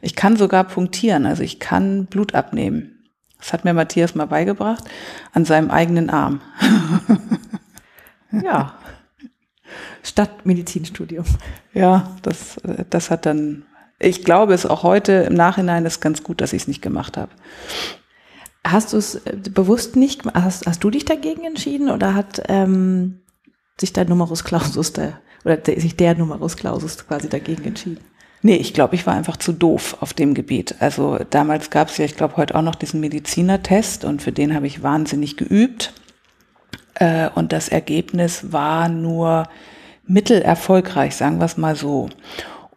[0.02, 1.26] ich kann sogar punktieren.
[1.26, 3.06] Also ich kann Blut abnehmen.
[3.38, 4.84] Das hat mir Matthias mal beigebracht
[5.32, 6.42] an seinem eigenen Arm.
[8.44, 8.78] ja,
[10.06, 11.26] statt Medizinstudium.
[11.74, 12.58] Ja, das,
[12.90, 13.66] das hat dann,
[14.00, 17.18] ich glaube es auch heute im Nachhinein ist ganz gut, dass ich es nicht gemacht
[17.18, 17.32] habe.
[18.66, 23.20] Hast du es äh, bewusst nicht, hast, hast du dich dagegen entschieden oder hat ähm,
[23.80, 28.04] sich dein Numerus Clausus der, oder der, sich der Numerus Clausus quasi dagegen entschieden?
[28.42, 30.76] Nee, ich glaube, ich war einfach zu doof auf dem Gebiet.
[30.80, 34.54] Also damals gab es ja, ich glaube, heute auch noch diesen Medizinertest und für den
[34.54, 35.94] habe ich wahnsinnig geübt.
[36.96, 39.48] Äh, und das Ergebnis war nur
[40.08, 42.10] mittelerfolgreich, sagen wir es mal so.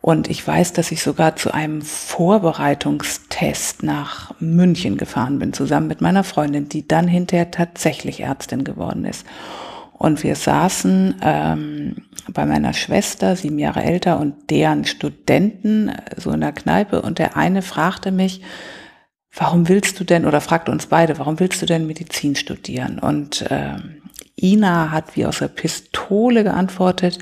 [0.00, 6.00] Und ich weiß, dass ich sogar zu einem Vorbereitungstest nach München gefahren bin, zusammen mit
[6.00, 9.26] meiner Freundin, die dann hinterher tatsächlich Ärztin geworden ist.
[9.92, 11.96] Und wir saßen ähm,
[12.32, 17.02] bei meiner Schwester, sieben Jahre älter, und deren Studenten so in der Kneipe.
[17.02, 18.42] Und der eine fragte mich,
[19.34, 23.00] warum willst du denn, oder fragte uns beide, warum willst du denn Medizin studieren?
[23.00, 24.02] Und ähm,
[24.42, 27.18] Ina hat wie aus der Pistole geantwortet,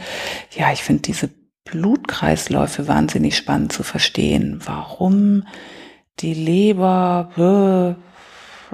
[0.57, 1.31] ja, ich finde diese
[1.64, 4.61] Blutkreisläufe wahnsinnig spannend zu verstehen.
[4.64, 5.44] Warum
[6.20, 7.96] die Leber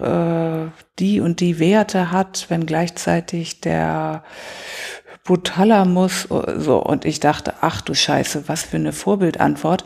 [0.00, 4.22] äh, die und die Werte hat, wenn gleichzeitig der
[5.24, 9.84] Hypothalamus so und ich dachte, ach du Scheiße, was für eine Vorbildantwort.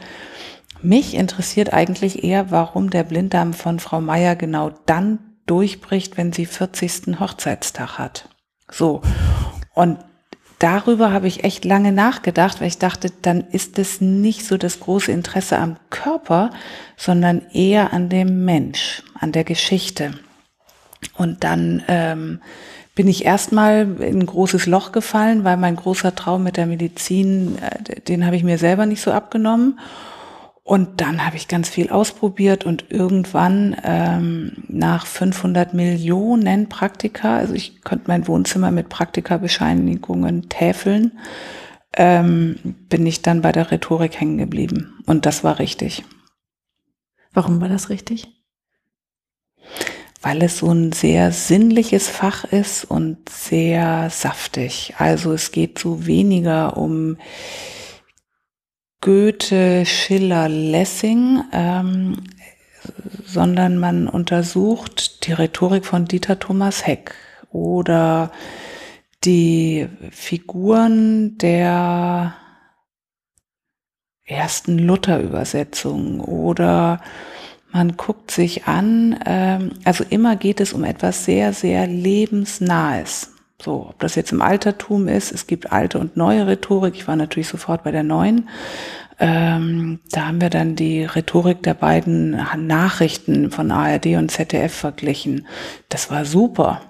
[0.82, 6.46] Mich interessiert eigentlich eher, warum der Blinddarm von Frau Meier genau dann durchbricht, wenn sie
[6.46, 7.18] 40.
[7.20, 8.28] Hochzeitstag hat.
[8.76, 9.00] So.
[9.74, 9.98] Und
[10.58, 14.80] darüber habe ich echt lange nachgedacht, weil ich dachte, dann ist es nicht so das
[14.80, 16.50] große Interesse am Körper,
[16.96, 20.12] sondern eher an dem Mensch, an der Geschichte.
[21.16, 22.40] Und dann ähm,
[22.94, 27.58] bin ich erstmal in ein großes Loch gefallen, weil mein großer Traum mit der Medizin,
[27.58, 29.78] äh, den habe ich mir selber nicht so abgenommen.
[30.66, 37.54] Und dann habe ich ganz viel ausprobiert und irgendwann ähm, nach 500 Millionen Praktika, also
[37.54, 41.20] ich konnte mein Wohnzimmer mit Praktikabescheinigungen täfeln,
[41.96, 44.98] ähm, bin ich dann bei der Rhetorik hängen geblieben.
[45.06, 46.02] Und das war richtig.
[47.32, 48.26] Warum war das richtig?
[50.20, 54.94] Weil es so ein sehr sinnliches Fach ist und sehr saftig.
[54.98, 57.18] Also es geht so weniger um
[59.06, 62.24] Goethe, Schiller, Lessing, ähm,
[63.24, 67.14] sondern man untersucht die Rhetorik von Dieter Thomas Heck
[67.52, 68.32] oder
[69.22, 72.34] die Figuren der
[74.24, 77.00] ersten Luther-Übersetzung oder
[77.70, 83.35] man guckt sich an, ähm, also immer geht es um etwas sehr, sehr lebensnahes.
[83.60, 86.94] So, ob das jetzt im Altertum ist, es gibt alte und neue Rhetorik.
[86.94, 88.48] Ich war natürlich sofort bei der neuen.
[89.18, 95.46] Ähm, da haben wir dann die Rhetorik der beiden Nachrichten von ARD und ZDF verglichen.
[95.88, 96.82] Das war super.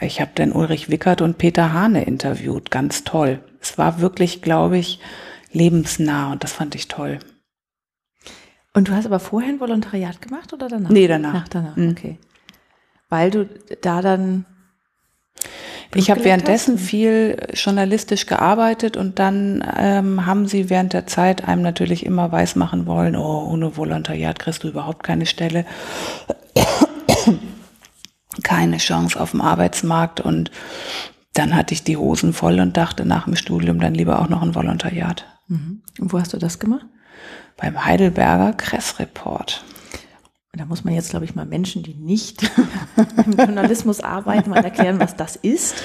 [0.00, 2.70] Ich habe dann Ulrich Wickert und Peter Hane interviewt.
[2.70, 3.40] Ganz toll.
[3.60, 4.98] Es war wirklich, glaube ich,
[5.52, 7.18] lebensnah und das fand ich toll.
[8.72, 10.90] Und du hast aber vorher ein Volontariat gemacht oder danach?
[10.90, 11.34] Nee, danach.
[11.34, 11.90] Nach danach, mhm.
[11.90, 12.18] okay.
[13.10, 13.48] Weil du
[13.82, 14.46] da dann
[15.94, 16.84] ich habe währenddessen hast?
[16.84, 22.86] viel journalistisch gearbeitet und dann ähm, haben sie während der Zeit einem natürlich immer weismachen
[22.86, 25.64] wollen, oh, ohne Volontariat kriegst du überhaupt keine Stelle,
[28.42, 30.50] keine Chance auf dem Arbeitsmarkt und
[31.34, 34.42] dann hatte ich die Hosen voll und dachte nach dem Studium dann lieber auch noch
[34.42, 35.26] ein Volontariat.
[35.48, 35.82] Mhm.
[35.98, 36.86] Und wo hast du das gemacht?
[37.56, 38.52] Beim Heidelberger
[40.54, 40.60] Kressreport.
[40.60, 42.42] Da muss man jetzt, glaube ich, mal Menschen, die nicht
[43.26, 45.76] im Journalismus arbeiten, mal erklären, was das ist.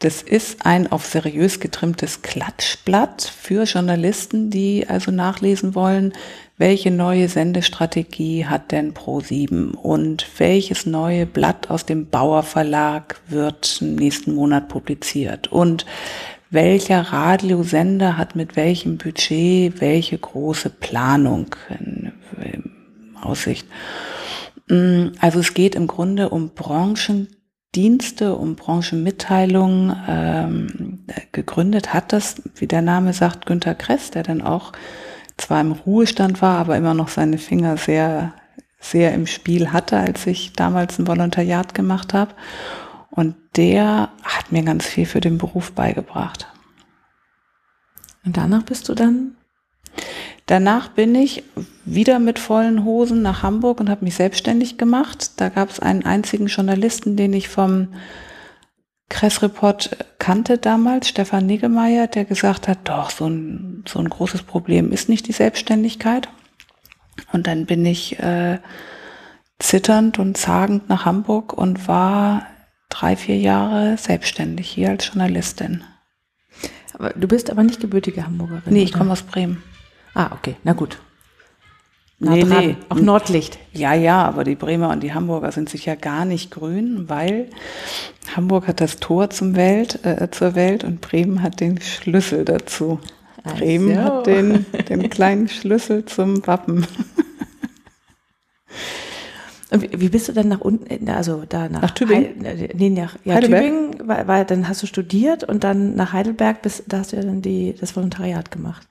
[0.00, 6.12] Das ist ein auf seriös getrimmtes Klatschblatt für Journalisten, die also nachlesen wollen,
[6.58, 13.78] welche neue Sendestrategie hat denn Pro7 und welches neue Blatt aus dem Bauer Verlag wird
[13.80, 15.86] nächsten Monat publiziert und
[16.50, 22.12] welcher Radiosender hat mit welchem Budget welche große Planung in
[23.24, 23.66] Aussicht.
[24.68, 29.96] Mm, also es geht im Grunde um Branchendienste, um Branchenmitteilungen.
[30.08, 34.72] Ähm, gegründet hat das, wie der Name sagt, Günter Kress, der dann auch
[35.36, 38.34] zwar im Ruhestand war, aber immer noch seine Finger sehr,
[38.78, 42.34] sehr im Spiel hatte, als ich damals ein Volontariat gemacht habe.
[43.10, 46.48] Und der hat mir ganz viel für den Beruf beigebracht.
[48.24, 49.36] Und danach bist du dann?
[50.46, 51.42] Danach bin ich
[51.84, 55.40] wieder mit vollen Hosen nach Hamburg und habe mich selbstständig gemacht.
[55.40, 57.88] Da gab es einen einzigen Journalisten, den ich vom
[59.08, 64.92] Kressreport kannte damals, Stefan Niggemeier, der gesagt hat, doch, so ein, so ein großes Problem
[64.92, 66.28] ist nicht die Selbstständigkeit.
[67.32, 68.58] Und dann bin ich äh,
[69.58, 72.46] zitternd und zagend nach Hamburg und war
[72.88, 75.84] drei, vier Jahre selbstständig hier als Journalistin.
[76.94, 78.72] Aber du bist aber nicht gebürtige Hamburgerin.
[78.72, 79.62] Nee, ich komme aus Bremen.
[80.14, 80.98] Ah, okay, na gut.
[82.20, 82.66] Nee, dran.
[82.66, 82.76] nee.
[82.88, 83.58] Auch Nordlicht.
[83.72, 87.48] Ja, ja, aber die Bremer und die Hamburger sind sicher gar nicht grün, weil
[88.34, 93.00] Hamburg hat das Tor zum Welt, äh, zur Welt und Bremen hat den Schlüssel dazu.
[93.42, 93.58] Also.
[93.58, 96.86] Bremen hat den, den kleinen Schlüssel zum Wappen.
[99.70, 102.44] Und wie bist du dann nach unten, also da nach, nach Tübingen?
[102.44, 106.62] Heil, nee, nach, ja, Tübingen, weil, weil, dann hast du studiert und dann nach Heidelberg,
[106.62, 108.86] bis, da hast du ja dann die, das Volontariat gemacht.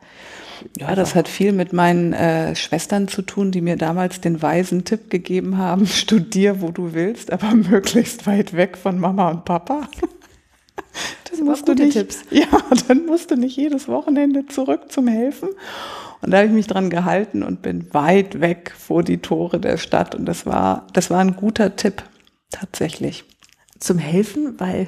[0.77, 4.85] Ja, das hat viel mit meinen äh, Schwestern zu tun, die mir damals den weisen
[4.85, 9.87] Tipp gegeben haben, studier, wo du willst, aber möglichst weit weg von Mama und Papa.
[11.29, 12.21] Das musst du nicht, Tipps.
[12.29, 12.45] Ja,
[12.87, 15.49] dann musst du nicht jedes Wochenende zurück zum Helfen.
[16.21, 19.77] Und da habe ich mich dran gehalten und bin weit weg vor die Tore der
[19.77, 20.13] Stadt.
[20.13, 22.03] Und das war, das war ein guter Tipp,
[22.51, 23.25] tatsächlich.
[23.79, 24.87] Zum Helfen, weil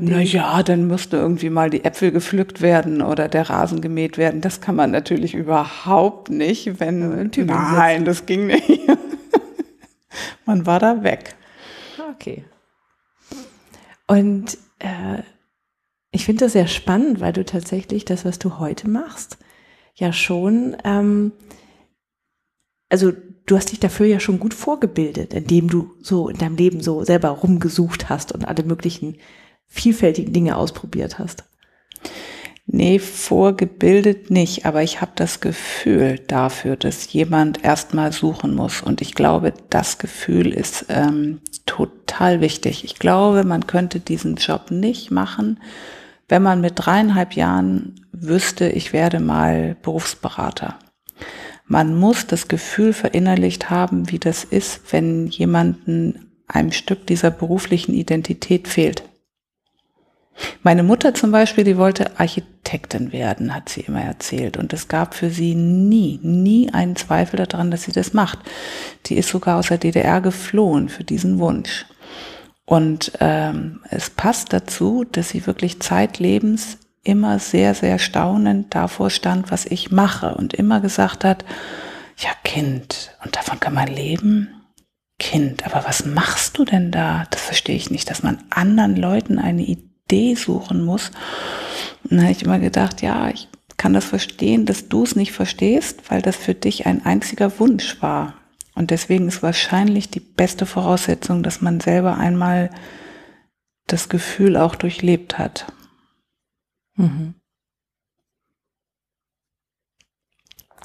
[0.00, 4.40] na ja, dann müsste irgendwie mal die Äpfel gepflückt werden oder der Rasen gemäht werden.
[4.40, 8.80] Das kann man natürlich überhaupt nicht, wenn ja, nein, das ging nicht.
[10.46, 11.34] man war da weg.
[12.14, 12.44] Okay.
[14.06, 15.22] Und äh,
[16.10, 19.38] ich finde das sehr spannend, weil du tatsächlich das, was du heute machst,
[19.94, 21.32] ja schon, ähm,
[22.88, 23.12] also
[23.46, 27.02] du hast dich dafür ja schon gut vorgebildet, indem du so in deinem Leben so
[27.04, 29.16] selber rumgesucht hast und alle möglichen
[29.66, 31.44] vielfältigen Dinge ausprobiert hast?
[32.66, 38.80] Nee, vorgebildet nicht, aber ich habe das Gefühl dafür, dass jemand erstmal suchen muss.
[38.80, 42.84] Und ich glaube, das Gefühl ist ähm, total wichtig.
[42.84, 45.60] Ich glaube, man könnte diesen Job nicht machen,
[46.28, 50.78] wenn man mit dreieinhalb Jahren wüsste, ich werde mal Berufsberater.
[51.66, 57.94] Man muss das Gefühl verinnerlicht haben, wie das ist, wenn jemanden einem Stück dieser beruflichen
[57.94, 59.02] Identität fehlt.
[60.62, 64.56] Meine Mutter zum Beispiel, die wollte Architektin werden, hat sie immer erzählt.
[64.56, 68.38] Und es gab für sie nie, nie einen Zweifel daran, dass sie das macht.
[69.06, 71.86] Die ist sogar aus der DDR geflohen für diesen Wunsch.
[72.66, 79.50] Und ähm, es passt dazu, dass sie wirklich zeitlebens immer sehr, sehr staunend davor stand,
[79.50, 81.44] was ich mache und immer gesagt hat,
[82.16, 84.48] ja Kind, und davon kann man leben?
[85.18, 87.26] Kind, aber was machst du denn da?
[87.30, 91.10] Das verstehe ich nicht, dass man anderen Leuten eine Idee Idee suchen muss.
[92.04, 95.32] Und dann habe ich immer gedacht, ja, ich kann das verstehen, dass du es nicht
[95.32, 98.34] verstehst, weil das für dich ein einziger Wunsch war.
[98.74, 102.70] Und deswegen ist wahrscheinlich die beste Voraussetzung, dass man selber einmal
[103.86, 105.72] das Gefühl auch durchlebt hat.
[106.96, 107.34] Mhm.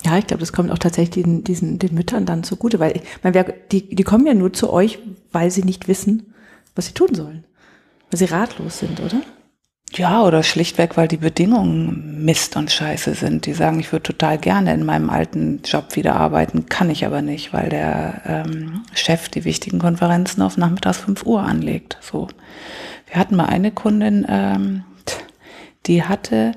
[0.03, 3.03] Ja, ich glaube, das kommt auch tatsächlich den, diesen, den Müttern dann zugute, weil ich
[3.21, 4.99] meine, die, die kommen ja nur zu euch,
[5.31, 6.33] weil sie nicht wissen,
[6.75, 7.43] was sie tun sollen.
[8.09, 9.21] Weil sie ratlos sind, oder?
[9.93, 13.45] Ja, oder schlichtweg, weil die Bedingungen Mist und Scheiße sind.
[13.45, 17.21] Die sagen, ich würde total gerne in meinem alten Job wieder arbeiten, kann ich aber
[17.21, 21.97] nicht, weil der ähm, Chef die wichtigen Konferenzen auf nachmittags 5 Uhr anlegt.
[22.01, 22.27] So.
[23.07, 24.83] Wir hatten mal eine Kundin, ähm,
[25.87, 26.51] die hatte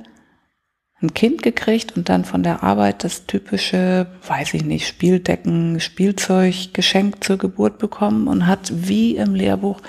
[1.02, 6.72] ein Kind gekriegt und dann von der Arbeit das typische, weiß ich nicht, Spieldecken, Spielzeug
[6.72, 9.80] geschenkt zur Geburt bekommen und hat wie im Lehrbuch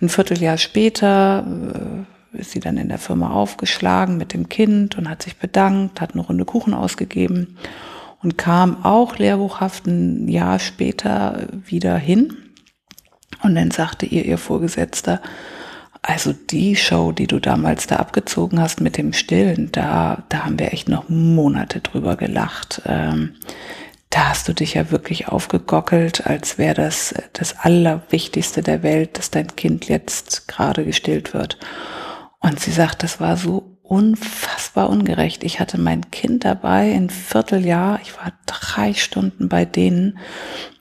[0.00, 1.46] ein Vierteljahr später
[2.34, 6.00] äh, ist sie dann in der Firma aufgeschlagen mit dem Kind und hat sich bedankt,
[6.00, 7.56] hat eine Runde Kuchen ausgegeben
[8.22, 12.36] und kam auch lehrbuchhaft ein Jahr später wieder hin.
[13.42, 15.20] Und dann sagte ihr ihr Vorgesetzter,
[16.06, 20.56] also die Show, die du damals da abgezogen hast mit dem Stillen, da, da haben
[20.56, 22.80] wir echt noch Monate drüber gelacht.
[22.86, 23.34] Ähm,
[24.10, 29.32] da hast du dich ja wirklich aufgegockelt, als wäre das das Allerwichtigste der Welt, dass
[29.32, 31.58] dein Kind jetzt gerade gestillt wird.
[32.38, 35.42] Und sie sagt, das war so unfassbar ungerecht.
[35.42, 40.18] Ich hatte mein Kind dabei, ein Vierteljahr, ich war drei Stunden bei denen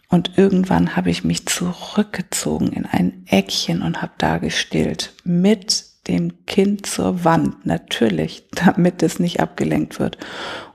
[0.09, 6.45] und irgendwann habe ich mich zurückgezogen in ein Eckchen und habe da gestillt mit dem
[6.45, 10.17] Kind zur Wand, natürlich, damit es nicht abgelenkt wird.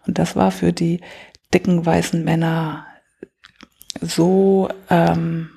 [0.07, 1.01] Und das war für die
[1.55, 2.87] dicken weißen Männer
[4.01, 5.51] so ähm,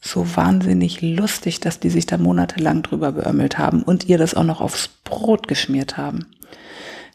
[0.00, 4.44] so wahnsinnig lustig, dass die sich da monatelang drüber beömmelt haben und ihr das auch
[4.44, 6.26] noch aufs Brot geschmiert haben.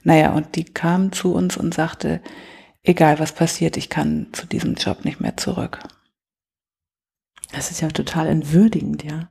[0.04, 2.22] Naja, und die kam zu uns und sagte,
[2.86, 5.80] egal was passiert, ich kann zu diesem Job nicht mehr zurück.
[7.52, 9.30] Das ist ja total entwürdigend, ja.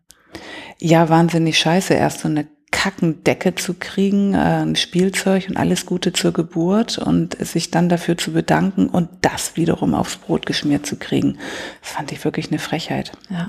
[0.78, 6.12] Ja, wahnsinnig scheiße, erst so eine Kackendecke zu kriegen, äh, ein Spielzeug und alles Gute
[6.12, 10.96] zur Geburt und sich dann dafür zu bedanken und das wiederum aufs Brot geschmiert zu
[10.96, 11.38] kriegen.
[11.80, 13.12] Das fand ich wirklich eine Frechheit.
[13.30, 13.46] Ja.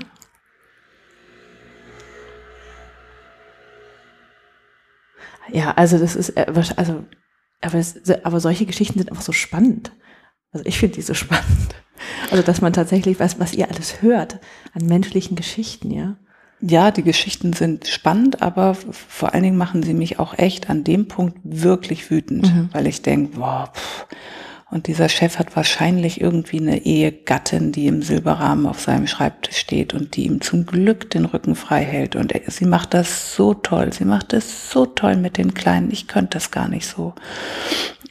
[5.52, 6.46] Ja, also das ist, äh,
[6.76, 7.04] also
[7.60, 9.92] aber, es, aber solche Geschichten sind einfach so spannend.
[10.52, 11.74] Also ich finde die so spannend.
[12.30, 14.40] Also dass man tatsächlich weiß, was ihr alles hört
[14.74, 16.16] an menschlichen Geschichten, ja.
[16.60, 20.84] Ja, die Geschichten sind spannend, aber vor allen Dingen machen sie mich auch echt an
[20.84, 22.70] dem Punkt wirklich wütend, mhm.
[22.72, 24.06] weil ich denke, boah, pff,
[24.76, 29.94] und dieser Chef hat wahrscheinlich irgendwie eine Ehegattin, die im Silberrahmen auf seinem Schreibtisch steht
[29.94, 32.14] und die ihm zum Glück den Rücken frei hält.
[32.14, 33.94] Und sie macht das so toll.
[33.94, 35.90] Sie macht das so toll mit den Kleinen.
[35.90, 37.14] Ich könnte das gar nicht so.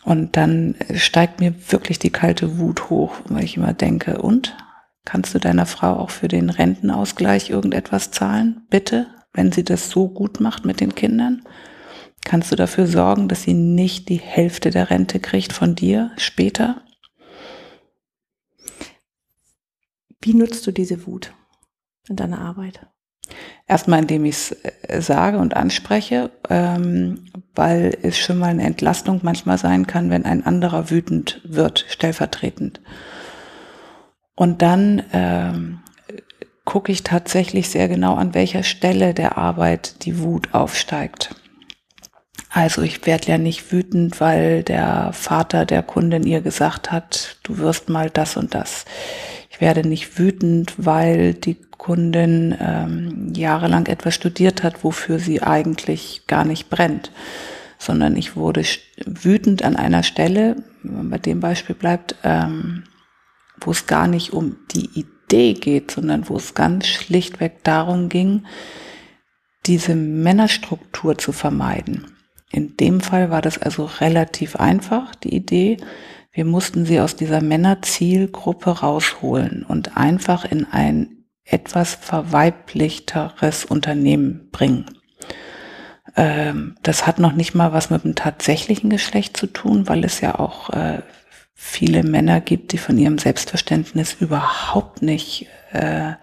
[0.03, 4.57] Und dann steigt mir wirklich die kalte Wut hoch, weil ich immer denke, und?
[5.05, 8.65] Kannst du deiner Frau auch für den Rentenausgleich irgendetwas zahlen?
[8.71, 9.05] Bitte?
[9.33, 11.43] Wenn sie das so gut macht mit den Kindern?
[12.25, 16.81] Kannst du dafür sorgen, dass sie nicht die Hälfte der Rente kriegt von dir später?
[20.21, 21.33] Wie nutzt du diese Wut
[22.09, 22.87] in deiner Arbeit?
[23.67, 29.19] Erstmal, indem ich es äh, sage und anspreche, ähm, weil es schon mal eine Entlastung
[29.21, 32.81] manchmal sein kann, wenn ein anderer wütend wird, stellvertretend.
[34.35, 35.79] Und dann ähm,
[36.65, 41.35] gucke ich tatsächlich sehr genau, an welcher Stelle der Arbeit die Wut aufsteigt.
[42.55, 47.57] Also ich werde ja nicht wütend, weil der Vater der Kundin ihr gesagt hat, du
[47.57, 48.85] wirst mal das und das.
[49.49, 56.27] Ich werde nicht wütend, weil die Kundin ähm, jahrelang etwas studiert hat, wofür sie eigentlich
[56.27, 57.11] gar nicht brennt,
[57.77, 58.63] sondern ich wurde
[59.05, 62.85] wütend an einer Stelle, wenn man bei dem Beispiel bleibt, ähm,
[63.59, 68.45] wo es gar nicht um die Idee geht, sondern wo es ganz schlichtweg darum ging,
[69.65, 72.14] diese Männerstruktur zu vermeiden.
[72.55, 75.75] In dem Fall war das also relativ einfach, die Idee.
[76.31, 84.85] Wir mussten sie aus dieser Männerzielgruppe rausholen und einfach in ein etwas verweiblichteres Unternehmen bringen.
[86.15, 90.21] Ähm, das hat noch nicht mal was mit dem tatsächlichen Geschlecht zu tun, weil es
[90.21, 91.01] ja auch äh,
[91.55, 96.13] viele Männer gibt, die von ihrem Selbstverständnis überhaupt nicht äh,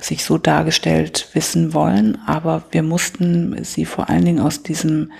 [0.00, 2.18] sich so dargestellt wissen wollen.
[2.24, 5.10] Aber wir mussten sie vor allen Dingen aus diesem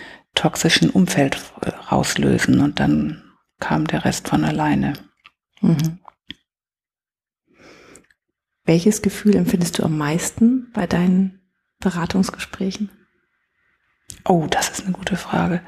[0.40, 1.38] toxischen Umfeld
[1.92, 3.22] rauslösen und dann
[3.58, 4.94] kam der Rest von alleine.
[5.60, 5.98] Mhm.
[8.64, 11.42] Welches Gefühl empfindest du am meisten bei deinen
[11.78, 12.90] Beratungsgesprächen?
[14.24, 15.62] Oh, das ist eine gute Frage.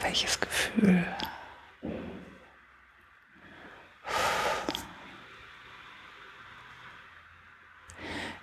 [0.00, 1.04] Welches Gefühl?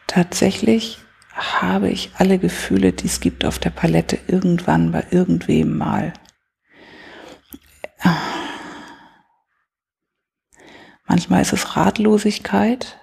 [0.07, 0.99] Tatsächlich
[1.33, 6.13] habe ich alle Gefühle, die es gibt auf der Palette, irgendwann bei irgendwem mal.
[11.07, 12.97] Manchmal ist es Ratlosigkeit,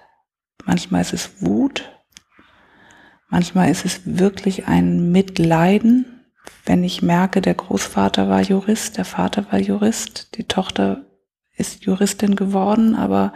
[0.65, 1.91] manchmal ist es Wut,
[3.29, 6.05] manchmal ist es wirklich ein Mitleiden,
[6.65, 11.05] wenn ich merke, der Großvater war Jurist, der Vater war Jurist, die Tochter
[11.55, 13.33] ist Juristin geworden, aber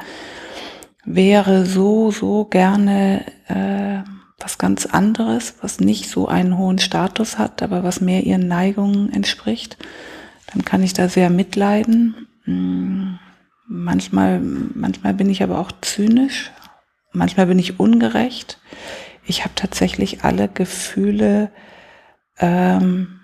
[1.03, 4.03] wäre so, so gerne äh,
[4.45, 9.11] was ganz anderes, was nicht so einen hohen Status hat, aber was mehr ihren Neigungen
[9.11, 9.75] entspricht,
[10.53, 12.27] dann kann ich da sehr mitleiden.
[12.43, 13.17] Hm,
[13.67, 16.51] manchmal, manchmal bin ich aber auch zynisch,
[17.11, 18.59] manchmal bin ich ungerecht.
[19.25, 21.49] Ich habe tatsächlich alle Gefühle
[22.37, 23.19] ähm,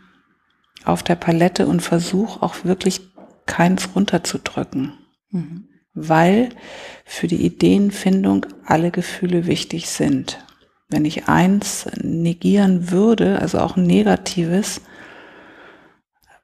[0.86, 3.00] auf der Palette und versuche auch wirklich
[3.46, 4.94] keins runterzudrücken.
[5.30, 5.68] Mhm.
[5.94, 6.50] Weil
[7.06, 10.40] für die Ideenfindung alle Gefühle wichtig sind.
[10.92, 14.82] Wenn ich eins negieren würde, also auch ein negatives,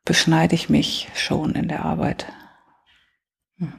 [0.05, 2.31] beschneide ich mich schon in der Arbeit.
[3.57, 3.73] Hm.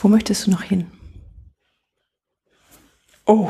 [0.00, 0.90] Wo möchtest du noch hin?
[3.26, 3.48] Oh.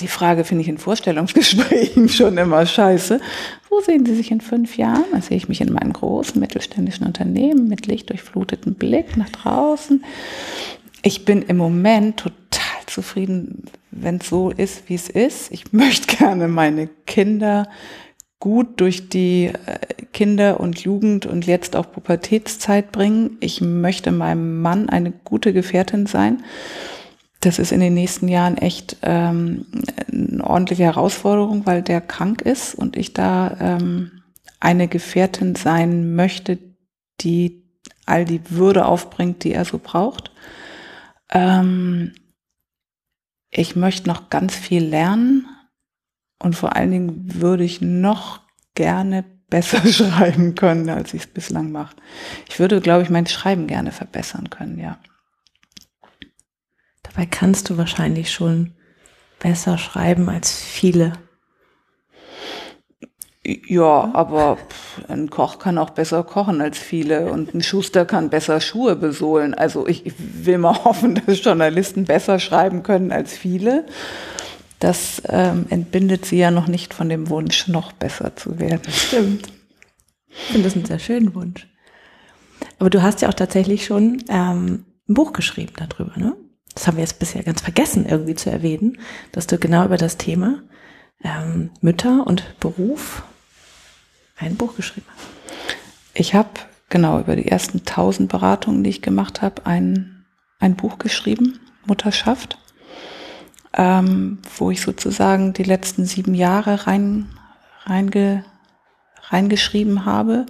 [0.00, 3.20] Die Frage finde ich in Vorstellungsgesprächen schon immer scheiße.
[3.70, 5.04] Wo sehen Sie sich in fünf Jahren?
[5.12, 10.04] Da sehe ich mich in meinem großen mittelständischen Unternehmen mit lichtdurchflutetem Blick nach draußen.
[11.02, 15.52] Ich bin im Moment total zufrieden, wenn es so ist, wie es ist.
[15.52, 17.68] Ich möchte gerne meine Kinder
[18.38, 23.38] gut durch die äh, Kinder- und Jugend- und jetzt auch Pubertätszeit bringen.
[23.40, 26.42] Ich möchte meinem Mann eine gute Gefährtin sein.
[27.46, 29.66] Das ist in den nächsten Jahren echt ähm,
[30.12, 34.24] eine ordentliche Herausforderung, weil der krank ist und ich da ähm,
[34.58, 36.58] eine Gefährtin sein möchte,
[37.20, 37.62] die
[38.04, 40.32] all die Würde aufbringt, die er so braucht.
[41.30, 42.16] Ähm,
[43.50, 45.46] ich möchte noch ganz viel lernen
[46.42, 48.40] und vor allen Dingen würde ich noch
[48.74, 51.94] gerne besser schreiben können, als ich es bislang mache.
[52.48, 54.98] Ich würde, glaube ich, mein Schreiben gerne verbessern können, ja.
[57.16, 58.72] Dabei kannst du wahrscheinlich schon
[59.38, 61.14] besser schreiben als viele.
[63.42, 64.58] Ja, aber
[65.08, 69.54] ein Koch kann auch besser kochen als viele und ein Schuster kann besser Schuhe besohlen.
[69.54, 73.86] Also ich will mal hoffen, dass Journalisten besser schreiben können als viele.
[74.78, 78.92] Das ähm, entbindet sie ja noch nicht von dem Wunsch, noch besser zu werden.
[78.92, 79.48] Stimmt.
[80.28, 81.66] Ich finde das einen sehr schönen Wunsch.
[82.78, 86.36] Aber du hast ja auch tatsächlich schon ähm, ein Buch geschrieben darüber, ne?
[86.76, 88.98] Das haben wir jetzt bisher ganz vergessen irgendwie zu erwähnen,
[89.32, 90.62] dass du genau über das Thema
[91.24, 93.22] ähm, Mütter und Beruf
[94.36, 95.26] ein Buch geschrieben hast.
[96.12, 96.50] Ich habe
[96.90, 100.26] genau über die ersten tausend Beratungen, die ich gemacht habe, ein,
[100.60, 102.58] ein Buch geschrieben, Mutterschaft,
[103.72, 107.30] ähm, wo ich sozusagen die letzten sieben Jahre rein,
[107.84, 108.44] reinge,
[109.30, 110.44] reingeschrieben habe.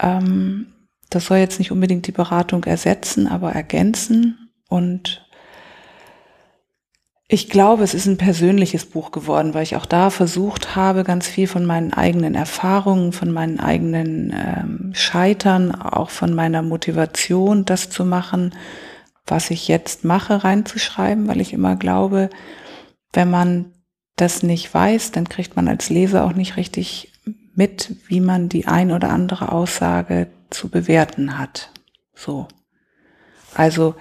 [0.00, 0.72] Ähm,
[1.08, 5.25] das soll jetzt nicht unbedingt die Beratung ersetzen, aber ergänzen und
[7.28, 11.26] ich glaube, es ist ein persönliches Buch geworden, weil ich auch da versucht habe, ganz
[11.26, 17.90] viel von meinen eigenen Erfahrungen, von meinen eigenen ähm, Scheitern, auch von meiner Motivation, das
[17.90, 18.54] zu machen,
[19.26, 22.30] was ich jetzt mache, reinzuschreiben, weil ich immer glaube,
[23.12, 23.72] wenn man
[24.14, 27.12] das nicht weiß, dann kriegt man als Leser auch nicht richtig
[27.56, 31.72] mit, wie man die ein oder andere Aussage zu bewerten hat.
[32.14, 32.46] So.
[33.54, 33.96] Also,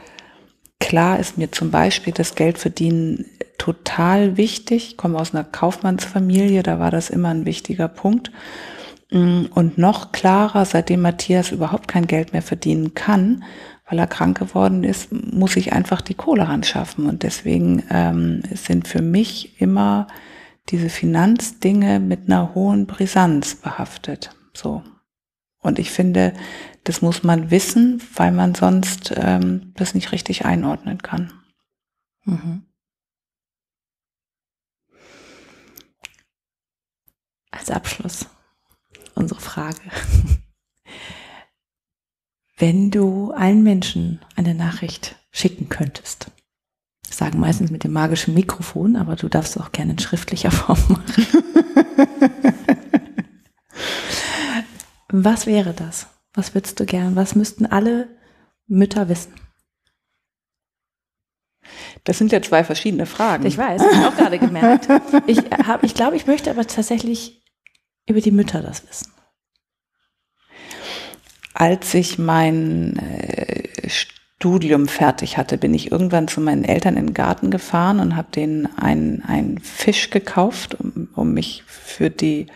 [0.79, 3.25] Klar ist mir zum Beispiel das Geldverdienen
[3.57, 4.89] total wichtig.
[4.89, 8.31] Ich komme aus einer Kaufmannsfamilie, da war das immer ein wichtiger Punkt.
[9.11, 13.43] Mm, und noch klarer, seitdem Matthias überhaupt kein Geld mehr verdienen kann,
[13.89, 17.07] weil er krank geworden ist, muss ich einfach die Kohle anschaffen.
[17.07, 20.07] Und deswegen ähm, sind für mich immer
[20.69, 24.31] diese Finanzdinge mit einer hohen Brisanz behaftet.
[24.53, 24.83] So.
[25.61, 26.33] Und ich finde,
[26.85, 31.33] das muss man wissen, weil man sonst ähm, das nicht richtig einordnen kann.
[32.23, 32.63] Mhm.
[37.51, 38.27] Als Abschluss
[39.15, 39.81] unsere Frage.
[42.57, 46.31] Wenn du allen Menschen eine Nachricht schicken könntest,
[47.09, 51.25] sagen meistens mit dem magischen Mikrofon, aber du darfst auch gerne in schriftlicher Form machen.
[55.09, 56.07] Was wäre das?
[56.35, 57.15] Was würdest du gern?
[57.15, 58.09] Was müssten alle
[58.67, 59.33] Mütter wissen?
[62.03, 63.45] Das sind ja zwei verschiedene Fragen.
[63.45, 64.87] Ich weiß, ich habe auch gerade gemerkt.
[65.27, 67.41] Ich, hab, ich glaube, ich möchte aber tatsächlich
[68.07, 69.11] über die Mütter das wissen.
[71.53, 77.13] Als ich mein äh, Studium fertig hatte, bin ich irgendwann zu meinen Eltern in den
[77.13, 82.47] Garten gefahren und habe denen einen Fisch gekauft, um, um mich für die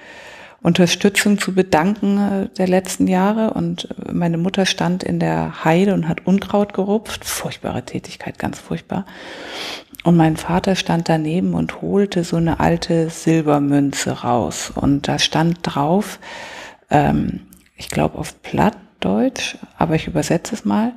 [0.62, 3.54] Unterstützung zu bedanken äh, der letzten Jahre.
[3.54, 7.26] Und äh, meine Mutter stand in der Heide und hat Unkraut gerupft.
[7.26, 9.06] Furchtbare Tätigkeit, ganz furchtbar.
[10.04, 14.72] Und mein Vater stand daneben und holte so eine alte Silbermünze raus.
[14.74, 16.20] Und da stand drauf,
[16.90, 17.42] ähm,
[17.76, 20.94] ich glaube auf Plattdeutsch, aber ich übersetze es mal,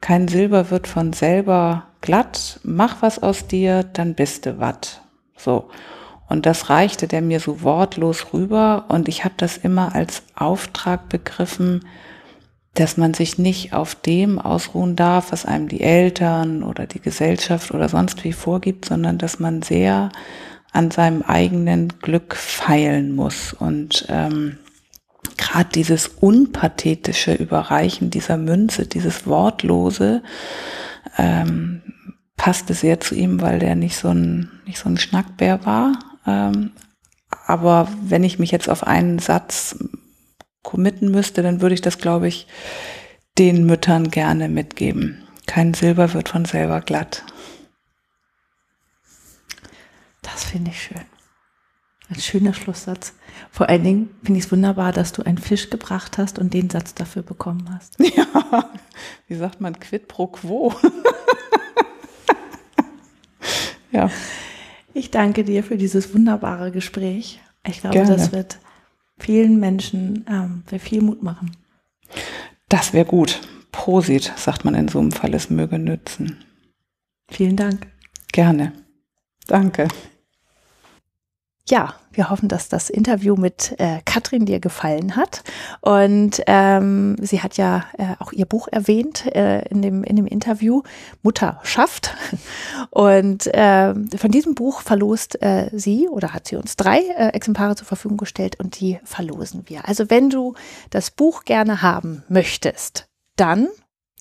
[0.00, 5.02] kein Silber wird von selber glatt, mach was aus dir, dann bist du wat.
[5.36, 5.70] So.
[6.28, 11.08] Und das reichte der mir so wortlos rüber und ich habe das immer als Auftrag
[11.08, 11.84] begriffen,
[12.74, 17.72] dass man sich nicht auf dem ausruhen darf, was einem die Eltern oder die Gesellschaft
[17.72, 20.10] oder sonst wie vorgibt, sondern dass man sehr
[20.70, 23.52] an seinem eigenen Glück feilen muss.
[23.52, 24.58] Und ähm,
[25.36, 30.22] gerade dieses unpathetische Überreichen dieser Münze, dieses Wortlose,
[31.16, 31.82] ähm,
[32.36, 35.98] passte sehr zu ihm, weil der nicht so ein, nicht so ein Schnackbär war.
[36.28, 36.72] Ähm,
[37.46, 39.76] aber wenn ich mich jetzt auf einen Satz
[40.62, 42.46] committen müsste, dann würde ich das, glaube ich,
[43.38, 45.22] den Müttern gerne mitgeben.
[45.46, 47.24] Kein Silber wird von selber glatt.
[50.22, 51.00] Das finde ich schön.
[52.10, 53.14] Ein schöner Schlusssatz.
[53.50, 56.70] Vor allen Dingen finde ich es wunderbar, dass du einen Fisch gebracht hast und den
[56.70, 57.98] Satz dafür bekommen hast.
[58.16, 58.70] Ja,
[59.28, 60.72] wie sagt man, quid pro quo.
[63.92, 64.10] ja.
[64.98, 67.38] Ich danke dir für dieses wunderbare Gespräch.
[67.64, 68.16] Ich glaube, Gerne.
[68.16, 68.58] das wird
[69.16, 71.52] vielen Menschen ähm, viel Mut machen.
[72.68, 73.40] Das wäre gut.
[73.70, 76.38] Prosit, sagt man in so einem Fall, es möge nützen.
[77.30, 77.86] Vielen Dank.
[78.32, 78.72] Gerne.
[79.46, 79.86] Danke.
[81.70, 85.44] Ja, wir hoffen, dass das Interview mit äh, Katrin dir gefallen hat.
[85.82, 90.26] Und ähm, sie hat ja äh, auch ihr Buch erwähnt äh, in, dem, in dem
[90.26, 90.82] Interview,
[91.22, 92.14] Mutter schafft.
[92.90, 97.76] Und äh, von diesem Buch verlost äh, sie oder hat sie uns drei äh, Exemplare
[97.76, 99.86] zur Verfügung gestellt und die verlosen wir.
[99.86, 100.54] Also wenn du
[100.88, 103.68] das Buch gerne haben möchtest, dann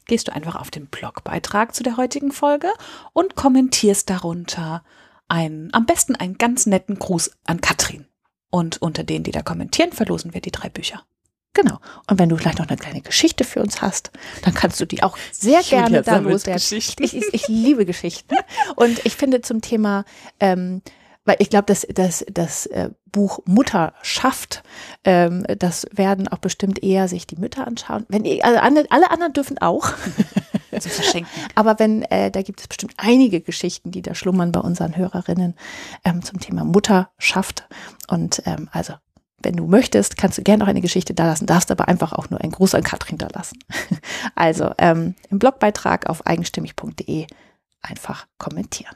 [0.06, 2.68] gehst du einfach auf den Blogbeitrag zu der heutigen Folge
[3.14, 4.84] und kommentierst darunter
[5.28, 8.06] einen, am besten einen ganz netten Gruß an Katrin.
[8.50, 11.04] Und unter denen, die da kommentieren, verlosen wir die drei Bücher.
[11.54, 11.80] Genau.
[12.08, 14.12] Und wenn du vielleicht noch eine kleine Geschichte für uns hast,
[14.44, 16.62] dann kannst du die auch sehr Julia gerne da loswerden.
[16.78, 18.36] Ich, ich, ich, liebe Geschichten.
[18.76, 20.06] Und ich finde zum Thema
[20.40, 20.84] ähm,
[21.28, 24.64] weil ich glaube, dass das, das äh, Buch Mutter schafft,
[25.04, 28.06] ähm, das werden auch bestimmt eher sich die Mütter anschauen.
[28.10, 29.92] Wenn also alle anderen dürfen auch.
[30.80, 31.30] Zu verschenken.
[31.56, 35.56] Aber wenn, äh, da gibt es bestimmt einige Geschichten, die da schlummern bei unseren Hörerinnen
[36.04, 37.68] ähm, zum Thema Mutter schafft.
[38.10, 38.94] Und ähm, also
[39.42, 42.30] wenn du möchtest, kannst du gerne auch eine Geschichte da lassen, darfst aber einfach auch
[42.30, 43.58] nur einen Gruß an Katrin da lassen.
[44.36, 47.26] Also ähm, im Blogbeitrag auf eigenstimmig.de
[47.82, 48.96] einfach kommentieren.